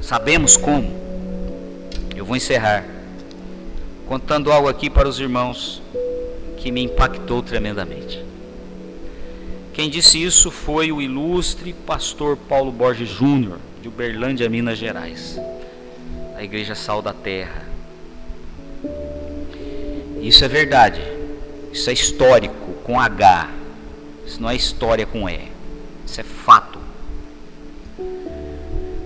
Sabemos 0.00 0.56
como. 0.56 1.00
Eu 2.14 2.24
vou 2.24 2.36
encerrar 2.36 2.84
contando 4.06 4.52
algo 4.52 4.68
aqui 4.68 4.90
para 4.90 5.08
os 5.08 5.18
irmãos 5.18 5.80
que 6.58 6.70
me 6.70 6.82
impactou 6.82 7.42
tremendamente. 7.42 8.22
Quem 9.72 9.88
disse 9.88 10.22
isso 10.22 10.50
foi 10.50 10.92
o 10.92 11.00
ilustre 11.00 11.72
pastor 11.72 12.36
Paulo 12.36 12.70
Borges 12.70 13.08
Júnior, 13.08 13.58
de 13.80 13.88
Uberlândia, 13.88 14.48
Minas 14.50 14.78
Gerais, 14.78 15.40
a 16.36 16.44
Igreja 16.44 16.74
Sal 16.74 17.00
da 17.00 17.14
Terra. 17.14 17.71
Isso 20.22 20.44
é 20.44 20.48
verdade, 20.48 21.02
isso 21.70 21.90
é 21.90 21.92
histórico 21.92 22.72
com 22.82 22.98
H, 22.98 23.50
isso 24.26 24.40
não 24.40 24.48
é 24.48 24.56
história 24.56 25.04
com 25.04 25.28
E, 25.28 25.50
isso 26.06 26.20
é 26.20 26.24
fato. 26.24 26.78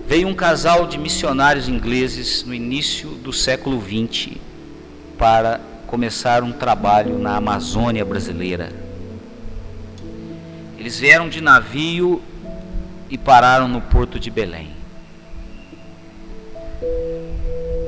Veio 0.07 0.29
um 0.29 0.33
casal 0.33 0.87
de 0.87 0.97
missionários 0.97 1.67
ingleses 1.67 2.43
no 2.43 2.53
início 2.53 3.09
do 3.09 3.33
século 3.33 3.81
XX 3.81 4.37
para 5.17 5.59
começar 5.85 6.43
um 6.43 6.53
trabalho 6.53 7.17
na 7.17 7.35
Amazônia 7.35 8.05
brasileira 8.05 8.87
eles 10.87 10.99
vieram 10.99 11.27
de 11.27 11.41
navio 11.41 12.21
e 13.09 13.17
pararam 13.17 13.67
no 13.67 13.81
porto 13.81 14.17
de 14.17 14.31
Belém. 14.31 14.69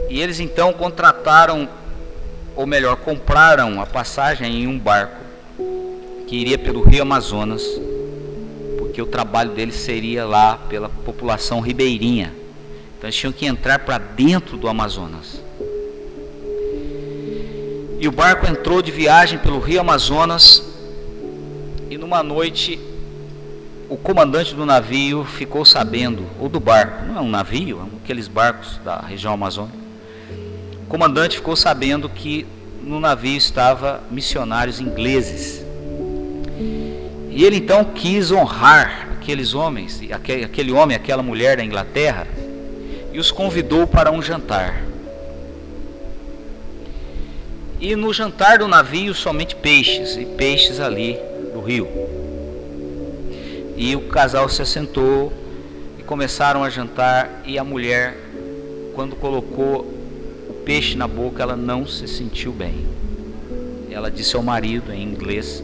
E 0.10 0.20
eles 0.20 0.42
então 0.42 0.74
contrataram, 0.74 1.70
ou 2.60 2.68
melhor, 2.68 2.98
compraram 2.98 3.82
a 3.82 3.86
passagem 3.86 4.64
em 4.64 4.68
um 4.68 4.78
barco 4.78 5.16
que 6.28 6.36
iria 6.36 6.58
pelo 6.58 6.82
Rio 6.82 7.04
Amazonas, 7.04 7.64
porque 8.78 9.02
o 9.02 9.06
trabalho 9.06 9.52
deles 9.52 9.76
seria 9.76 10.26
lá 10.26 10.58
pela 10.68 10.90
população 10.90 11.62
ribeirinha. 11.62 12.34
Então 12.98 13.08
eles 13.08 13.16
tinham 13.16 13.32
que 13.32 13.46
entrar 13.46 13.80
para 13.80 13.98
dentro 13.98 14.58
do 14.58 14.68
Amazonas. 14.68 15.42
E 17.98 18.06
o 18.06 18.12
barco 18.12 18.46
entrou 18.46 18.82
de 18.82 18.92
viagem 18.92 19.40
pelo 19.40 19.60
Rio 19.60 19.80
Amazonas 19.80 20.62
e 21.90 21.98
numa 21.98 22.22
noite, 22.22 22.78
o 23.88 23.96
comandante 23.96 24.54
do 24.54 24.66
navio 24.66 25.24
ficou 25.24 25.64
sabendo, 25.64 26.26
ou 26.38 26.50
do 26.50 26.60
barco, 26.60 27.06
não 27.06 27.20
é 27.20 27.22
um 27.22 27.30
navio, 27.30 27.80
é 27.80 27.98
aqueles 28.04 28.28
barcos 28.28 28.82
da 28.84 29.00
região 29.00 29.32
amazônica. 29.32 29.89
Comandante 30.90 31.36
ficou 31.36 31.56
sabendo 31.56 32.10
que 32.10 32.48
no 32.82 33.00
navio 33.00 33.38
estava 33.38 34.02
missionários 34.10 34.80
ingleses. 34.80 35.64
E 37.30 37.46
ele 37.46 37.58
então 37.58 37.86
quis 37.86 38.32
honrar 38.32 39.08
aqueles 39.14 39.54
homens, 39.54 40.02
aquele 40.12 40.72
homem, 40.72 40.98
aquela 40.98 41.22
mulher 41.22 41.58
da 41.58 41.64
Inglaterra, 41.64 42.28
e 43.14 43.20
os 43.20 43.30
convidou 43.30 43.86
para 43.86 44.12
um 44.12 44.20
jantar. 44.20 44.84
E 47.80 47.96
no 47.96 48.12
jantar 48.12 48.58
do 48.58 48.68
navio 48.68 49.14
somente 49.14 49.56
peixes, 49.56 50.18
e 50.18 50.26
peixes 50.26 50.80
ali 50.80 51.20
do 51.54 51.62
rio. 51.62 51.88
E 53.78 53.96
o 53.96 54.02
casal 54.08 54.50
se 54.50 54.64
assentou 54.64 55.32
e 56.00 56.04
começaram 56.04 56.64
a 56.64 56.70
jantar 56.72 57.44
e 57.46 57.60
a 57.60 57.64
mulher, 57.64 58.18
quando 58.96 59.16
colocou 59.16 59.99
peixe 60.70 60.96
na 60.96 61.08
boca, 61.08 61.42
ela 61.42 61.56
não 61.56 61.88
se 61.88 62.08
sentiu 62.08 62.52
bem. 62.52 62.86
Ela 63.90 64.12
disse 64.12 64.36
ao 64.36 64.44
marido 64.44 64.94
em 64.94 65.02
inglês, 65.02 65.64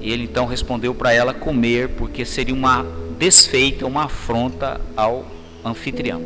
e 0.00 0.10
ele 0.10 0.24
então 0.24 0.46
respondeu 0.46 0.92
para 0.92 1.12
ela 1.12 1.32
comer, 1.32 1.90
porque 1.90 2.24
seria 2.24 2.52
uma 2.52 2.84
desfeita, 3.16 3.86
uma 3.86 4.06
afronta 4.06 4.80
ao 4.96 5.24
anfitrião. 5.64 6.20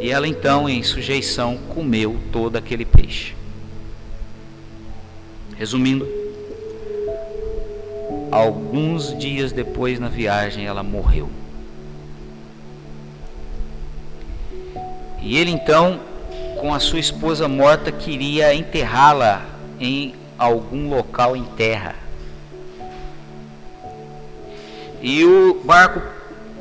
E 0.00 0.10
ela 0.10 0.26
então, 0.26 0.66
em 0.70 0.82
sujeição, 0.82 1.58
comeu 1.74 2.18
todo 2.32 2.56
aquele 2.56 2.86
peixe. 2.86 3.34
Resumindo, 5.54 6.08
Alguns 8.32 9.16
dias 9.18 9.52
depois 9.52 10.00
na 10.00 10.08
viagem 10.08 10.64
ela 10.64 10.82
morreu. 10.82 11.28
E 15.24 15.38
ele 15.38 15.50
então, 15.50 16.00
com 16.60 16.74
a 16.74 16.78
sua 16.78 17.00
esposa 17.00 17.48
morta, 17.48 17.90
queria 17.90 18.54
enterrá-la 18.54 19.42
em 19.80 20.14
algum 20.38 20.90
local 20.90 21.34
em 21.34 21.44
terra. 21.44 21.96
E 25.00 25.24
o 25.24 25.62
barco 25.64 26.02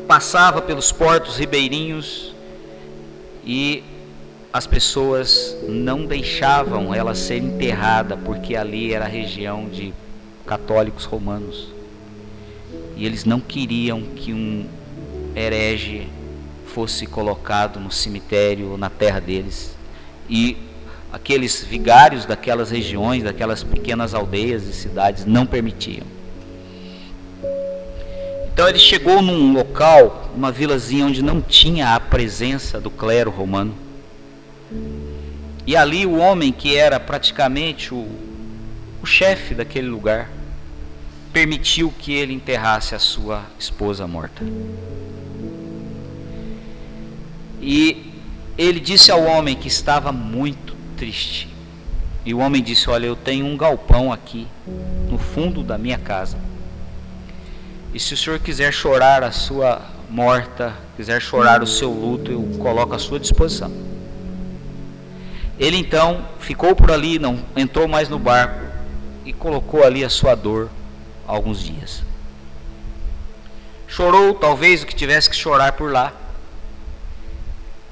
passava 0.08 0.62
pelos 0.62 0.94
portos 0.94 1.36
ribeirinhos 1.36 2.34
e 3.44 3.84
as 4.54 4.66
pessoas 4.66 5.58
não 5.68 6.06
deixavam 6.06 6.96
ela 6.96 7.14
ser 7.14 7.40
enterrada 7.40 8.16
porque 8.16 8.56
ali 8.56 8.94
era 8.94 9.04
a 9.04 9.10
região 9.10 9.68
de 9.68 9.94
católicos 10.46 11.04
romanos. 11.04 11.68
E 12.96 13.06
eles 13.06 13.26
não 13.26 13.42
queriam 13.42 14.02
que 14.02 14.32
um 14.32 14.66
herege 15.36 16.08
fosse 16.66 17.06
colocado 17.06 17.80
no 17.80 17.92
cemitério 17.92 18.72
ou 18.72 18.78
na 18.78 18.90
terra 18.90 19.20
deles. 19.20 19.76
E 20.30 20.58
aqueles 21.12 21.64
vigários 21.64 22.26
daquelas 22.26 22.72
regiões, 22.72 23.24
daquelas 23.24 23.64
pequenas 23.64 24.14
aldeias 24.14 24.64
e 24.64 24.74
cidades 24.74 25.26
não 25.26 25.46
permitiam. 25.46 26.06
Então 28.54 28.70
ele 28.70 28.80
chegou 28.80 29.22
num 29.22 29.52
local, 29.52 30.32
uma 30.36 30.52
vilazinha 30.52 31.06
onde 31.06 31.24
não 31.24 31.42
tinha 31.42 31.96
a 31.96 32.00
presença 32.00 32.80
do 32.80 32.92
clero 32.92 33.32
romano. 33.32 33.76
E 35.66 35.76
ali 35.76 36.06
o 36.06 36.18
homem 36.18 36.52
que 36.52 36.76
era 36.76 37.00
praticamente 37.00 37.94
o, 37.94 38.08
o 39.02 39.06
chefe 39.06 39.56
daquele 39.56 39.88
lugar 39.88 40.30
permitiu 41.32 41.92
que 41.98 42.14
ele 42.14 42.32
enterrasse 42.32 42.94
a 42.94 43.00
sua 43.00 43.44
esposa 43.58 44.06
morta. 44.06 44.44
E 47.64 48.12
ele 48.58 48.80
disse 48.80 49.10
ao 49.10 49.24
homem 49.24 49.56
que 49.56 49.70
estava 49.70 50.12
muito 50.12 50.76
triste. 50.98 51.48
E 52.26 52.34
o 52.34 52.40
homem 52.40 52.62
disse: 52.62 52.90
Olha, 52.90 53.06
eu 53.06 53.16
tenho 53.16 53.46
um 53.46 53.56
galpão 53.56 54.12
aqui 54.12 54.48
no 55.10 55.18
fundo 55.18 55.64
da 55.64 55.78
minha 55.78 55.98
casa. 55.98 56.38
E 57.94 58.00
se 58.00 58.14
o 58.14 58.18
senhor 58.18 58.40
quiser 58.40 58.74
chorar 58.74 59.24
a 59.24 59.32
sua 59.32 59.82
morta, 60.10 60.74
quiser 60.98 61.22
chorar 61.22 61.64
o 61.64 61.68
seu 61.68 61.90
luto, 61.90 62.32
eu 62.32 62.42
coloco 62.60 62.94
à 62.94 63.00
sua 63.00 63.20
disposição. 63.20 63.72
Ele 65.58 65.78
então 65.78 66.26
ficou 66.40 66.76
por 66.76 66.92
ali, 66.92 67.18
não 67.18 67.40
entrou 67.56 67.88
mais 67.88 68.10
no 68.10 68.20
barco 68.20 68.60
e 69.24 69.32
colocou 69.32 69.84
ali 69.84 70.04
a 70.04 70.10
sua 70.10 70.36
dor 70.36 70.70
alguns 71.26 71.64
dias. 71.64 72.04
Chorou 73.88 74.34
talvez 74.34 74.82
o 74.82 74.88
que 74.88 74.96
tivesse 74.96 75.30
que 75.30 75.36
chorar 75.36 75.74
por 75.74 75.92
lá. 75.92 76.12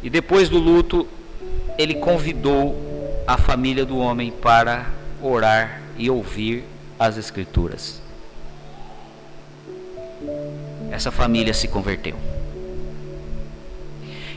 E 0.03 0.09
depois 0.09 0.49
do 0.49 0.57
luto, 0.57 1.07
ele 1.77 1.95
convidou 1.95 3.23
a 3.27 3.37
família 3.37 3.85
do 3.85 3.97
homem 3.97 4.31
para 4.31 4.89
orar 5.21 5.81
e 5.97 6.09
ouvir 6.09 6.65
as 6.99 7.17
Escrituras. 7.17 8.01
Essa 10.91 11.11
família 11.11 11.53
se 11.53 11.67
converteu. 11.67 12.15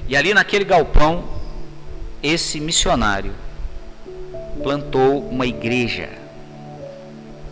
E 0.06 0.16
ali 0.16 0.34
naquele 0.34 0.64
galpão, 0.64 1.24
esse 2.22 2.60
missionário 2.60 3.32
plantou 4.62 5.26
uma 5.28 5.46
igreja. 5.46 6.10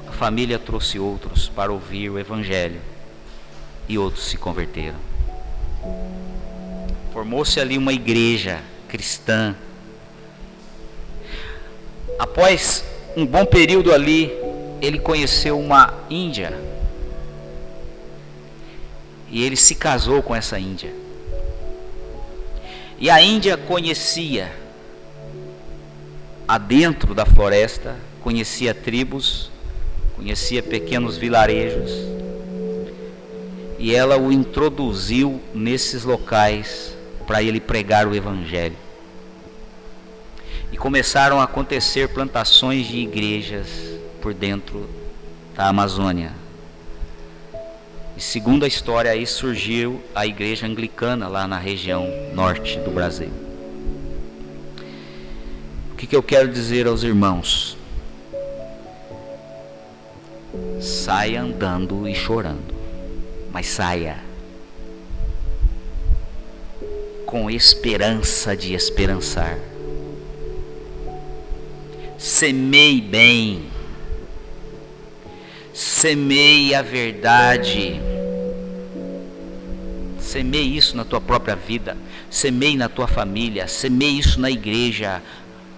A 0.07 0.13
família 0.13 0.59
trouxe 0.59 0.99
outros 0.99 1.49
para 1.49 1.73
ouvir 1.73 2.11
o 2.11 2.19
Evangelho 2.19 2.81
e 3.89 3.99
outros 3.99 4.27
se 4.27 4.37
converteram. 4.37 4.99
Formou-se 7.13 7.61
ali 7.61 7.77
uma 7.77 7.93
igreja 7.93 8.61
cristã. 8.89 9.55
Após 12.19 12.85
um 13.17 13.27
bom 13.27 13.45
período 13.45 13.93
ali, 13.93 14.33
ele 14.81 14.99
conheceu 14.99 15.59
uma 15.59 15.95
índia. 16.09 16.59
E 19.31 19.45
ele 19.45 19.57
se 19.57 19.75
casou 19.75 20.23
com 20.23 20.35
essa 20.35 20.59
índia. 20.59 21.03
E 23.03 23.11
a 23.11 23.21
Índia 23.21 23.57
conhecia 23.57 24.53
adentro 26.47 27.17
da 27.17 27.27
floresta, 27.27 27.97
conhecia 28.21 28.73
tribos, 28.73 29.51
conhecia 30.15 30.63
pequenos 30.63 31.17
vilarejos, 31.17 31.91
e 33.77 33.93
ela 33.93 34.17
o 34.17 34.31
introduziu 34.31 35.41
nesses 35.53 36.05
locais 36.05 36.92
para 37.33 37.43
ele 37.43 37.61
pregar 37.61 38.07
o 38.07 38.15
Evangelho. 38.15 38.77
E 40.71 40.77
começaram 40.77 41.41
a 41.41 41.45
acontecer 41.45 42.09
plantações 42.11 42.87
de 42.87 42.99
igrejas 42.99 43.69
por 44.21 44.35
dentro 44.35 44.87
da 45.57 45.69
Amazônia. 45.69 46.33
E 48.17 48.21
segundo 48.21 48.67
a 48.67 48.69
história, 48.69 49.11
aí 49.11 49.27
surgiu 49.27 50.03
a 50.15 50.27
igreja 50.27 50.67
anglicana 50.67 51.27
lá 51.27 51.49
na 51.49 51.57
região 51.57 52.07
norte 52.35 52.79
do 52.81 52.91
Brasil 52.91 53.31
que, 56.03 56.07
que 56.09 56.17
eu 56.17 56.23
quero 56.23 56.49
dizer 56.49 56.89
aos 56.89 57.05
irmãos? 57.05 57.77
Saia 60.81 61.41
andando 61.41 62.09
e 62.09 62.15
chorando, 62.15 62.75
mas 63.53 63.69
saia 63.69 64.17
com 67.33 67.51
esperança 67.51 68.55
de 68.55 68.75
esperançar. 68.75 69.59
Semei 72.19 73.01
bem, 73.01 73.71
semei 75.73 76.75
a 76.75 76.83
verdade. 76.83 77.99
Semei 80.21 80.65
isso 80.65 80.95
na 80.95 81.07
tua 81.07 81.23
própria 81.23 81.57
vida, 81.57 81.97
semei 82.31 82.77
na 82.77 82.91
tua 82.91 83.09
família, 83.09 83.67
semei 83.67 84.11
isso 84.11 84.39
na 84.39 84.51
igreja, 84.51 85.23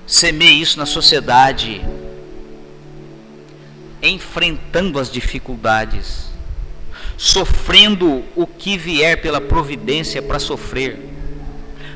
semeie 0.09 0.61
isso 0.61 0.77
na 0.77 0.87
sociedade, 0.87 1.81
enfrentando 4.03 4.99
as 4.99 5.09
dificuldades, 5.09 6.31
sofrendo 7.17 8.25
o 8.35 8.45
que 8.45 8.77
vier 8.77 9.23
pela 9.23 9.41
providência 9.41 10.21
para 10.21 10.41
sofrer. 10.41 11.14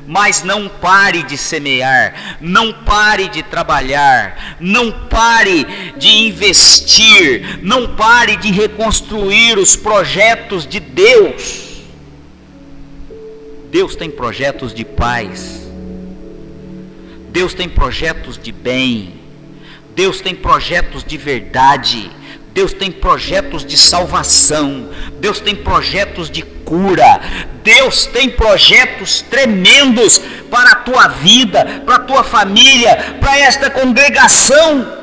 Mas 0.09 0.41
não 0.41 0.67
pare 0.67 1.21
de 1.21 1.37
semear, 1.37 2.37
não 2.41 2.73
pare 2.73 3.29
de 3.29 3.43
trabalhar, 3.43 4.57
não 4.59 4.91
pare 4.91 5.93
de 5.97 6.09
investir, 6.09 7.59
não 7.61 7.95
pare 7.95 8.35
de 8.37 8.51
reconstruir 8.51 9.59
os 9.59 9.75
projetos 9.75 10.65
de 10.65 10.79
Deus. 10.79 11.83
Deus 13.69 13.95
tem 13.95 14.09
projetos 14.09 14.73
de 14.73 14.83
paz, 14.83 15.69
Deus 17.31 17.53
tem 17.53 17.69
projetos 17.69 18.35
de 18.35 18.51
bem, 18.51 19.13
Deus 19.93 20.21
tem 20.21 20.33
projetos 20.33 21.03
de 21.03 21.17
verdade, 21.17 22.09
Deus 22.53 22.73
tem 22.73 22.91
projetos 22.91 23.63
de 23.65 23.77
salvação, 23.77 24.89
Deus 25.19 25.39
tem 25.39 25.55
projetos 25.55 26.29
de 26.29 26.41
cura, 26.41 27.21
Deus 27.63 28.05
tem 28.05 28.29
projetos 28.29 29.21
tremendos 29.21 30.19
para 30.49 30.71
a 30.71 30.75
tua 30.75 31.07
vida, 31.07 31.83
para 31.85 31.95
a 31.95 31.99
tua 31.99 32.23
família, 32.23 33.17
para 33.19 33.37
esta 33.39 33.69
congregação. 33.69 34.99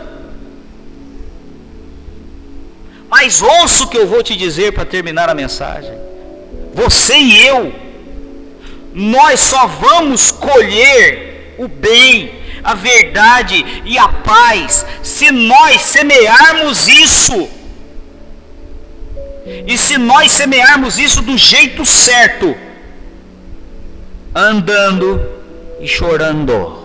Mas 3.08 3.40
ouça 3.40 3.84
o 3.84 3.88
que 3.88 3.96
eu 3.96 4.06
vou 4.06 4.22
te 4.22 4.36
dizer 4.36 4.72
para 4.72 4.84
terminar 4.84 5.28
a 5.28 5.34
mensagem. 5.34 5.94
Você 6.74 7.16
e 7.16 7.46
eu, 7.46 7.72
nós 8.92 9.40
só 9.40 9.66
vamos 9.66 10.30
colher 10.30 11.54
o 11.58 11.68
bem, 11.68 12.32
a 12.66 12.74
verdade 12.74 13.82
e 13.84 13.96
a 13.96 14.08
paz, 14.08 14.84
se 15.02 15.30
nós 15.30 15.80
semearmos 15.82 16.88
isso, 16.88 17.48
e 19.66 19.78
se 19.78 19.96
nós 19.96 20.32
semearmos 20.32 20.98
isso 20.98 21.22
do 21.22 21.38
jeito 21.38 21.84
certo, 21.84 22.56
andando 24.34 25.24
e 25.80 25.86
chorando. 25.86 26.84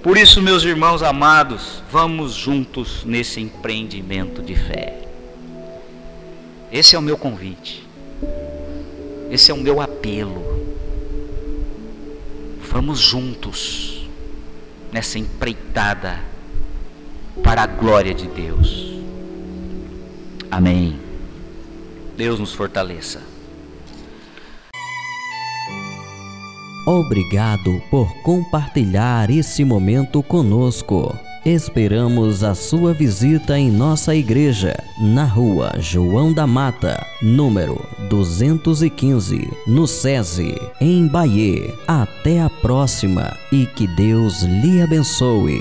Por 0.00 0.16
isso, 0.16 0.40
meus 0.40 0.62
irmãos 0.62 1.02
amados, 1.02 1.82
vamos 1.90 2.34
juntos 2.34 3.04
nesse 3.04 3.40
empreendimento 3.40 4.42
de 4.42 4.54
fé. 4.54 4.98
Esse 6.72 6.94
é 6.94 6.98
o 6.98 7.02
meu 7.02 7.16
convite. 7.16 7.84
Esse 9.30 9.50
é 9.50 9.54
o 9.54 9.58
meu 9.58 9.80
apelo. 9.80 10.61
Vamos 12.72 13.00
juntos 13.00 14.08
nessa 14.90 15.18
empreitada 15.18 16.20
para 17.42 17.64
a 17.64 17.66
glória 17.66 18.14
de 18.14 18.26
Deus. 18.26 18.94
Amém. 20.50 20.98
Deus 22.16 22.40
nos 22.40 22.54
fortaleça. 22.54 23.20
Obrigado 26.86 27.82
por 27.90 28.10
compartilhar 28.22 29.28
esse 29.28 29.64
momento 29.64 30.22
conosco. 30.22 31.14
Esperamos 31.44 32.44
a 32.44 32.54
sua 32.54 32.94
visita 32.94 33.58
em 33.58 33.68
nossa 33.68 34.14
igreja, 34.14 34.80
na 34.96 35.24
rua 35.24 35.72
João 35.80 36.32
da 36.32 36.46
Mata, 36.46 37.04
número 37.20 37.84
215, 38.08 39.50
no 39.66 39.88
SESI, 39.88 40.54
em 40.80 41.08
Bahia. 41.08 41.74
Até 41.88 42.40
a 42.40 42.48
próxima 42.48 43.36
e 43.50 43.66
que 43.66 43.88
Deus 43.88 44.42
lhe 44.42 44.80
abençoe. 44.80 45.60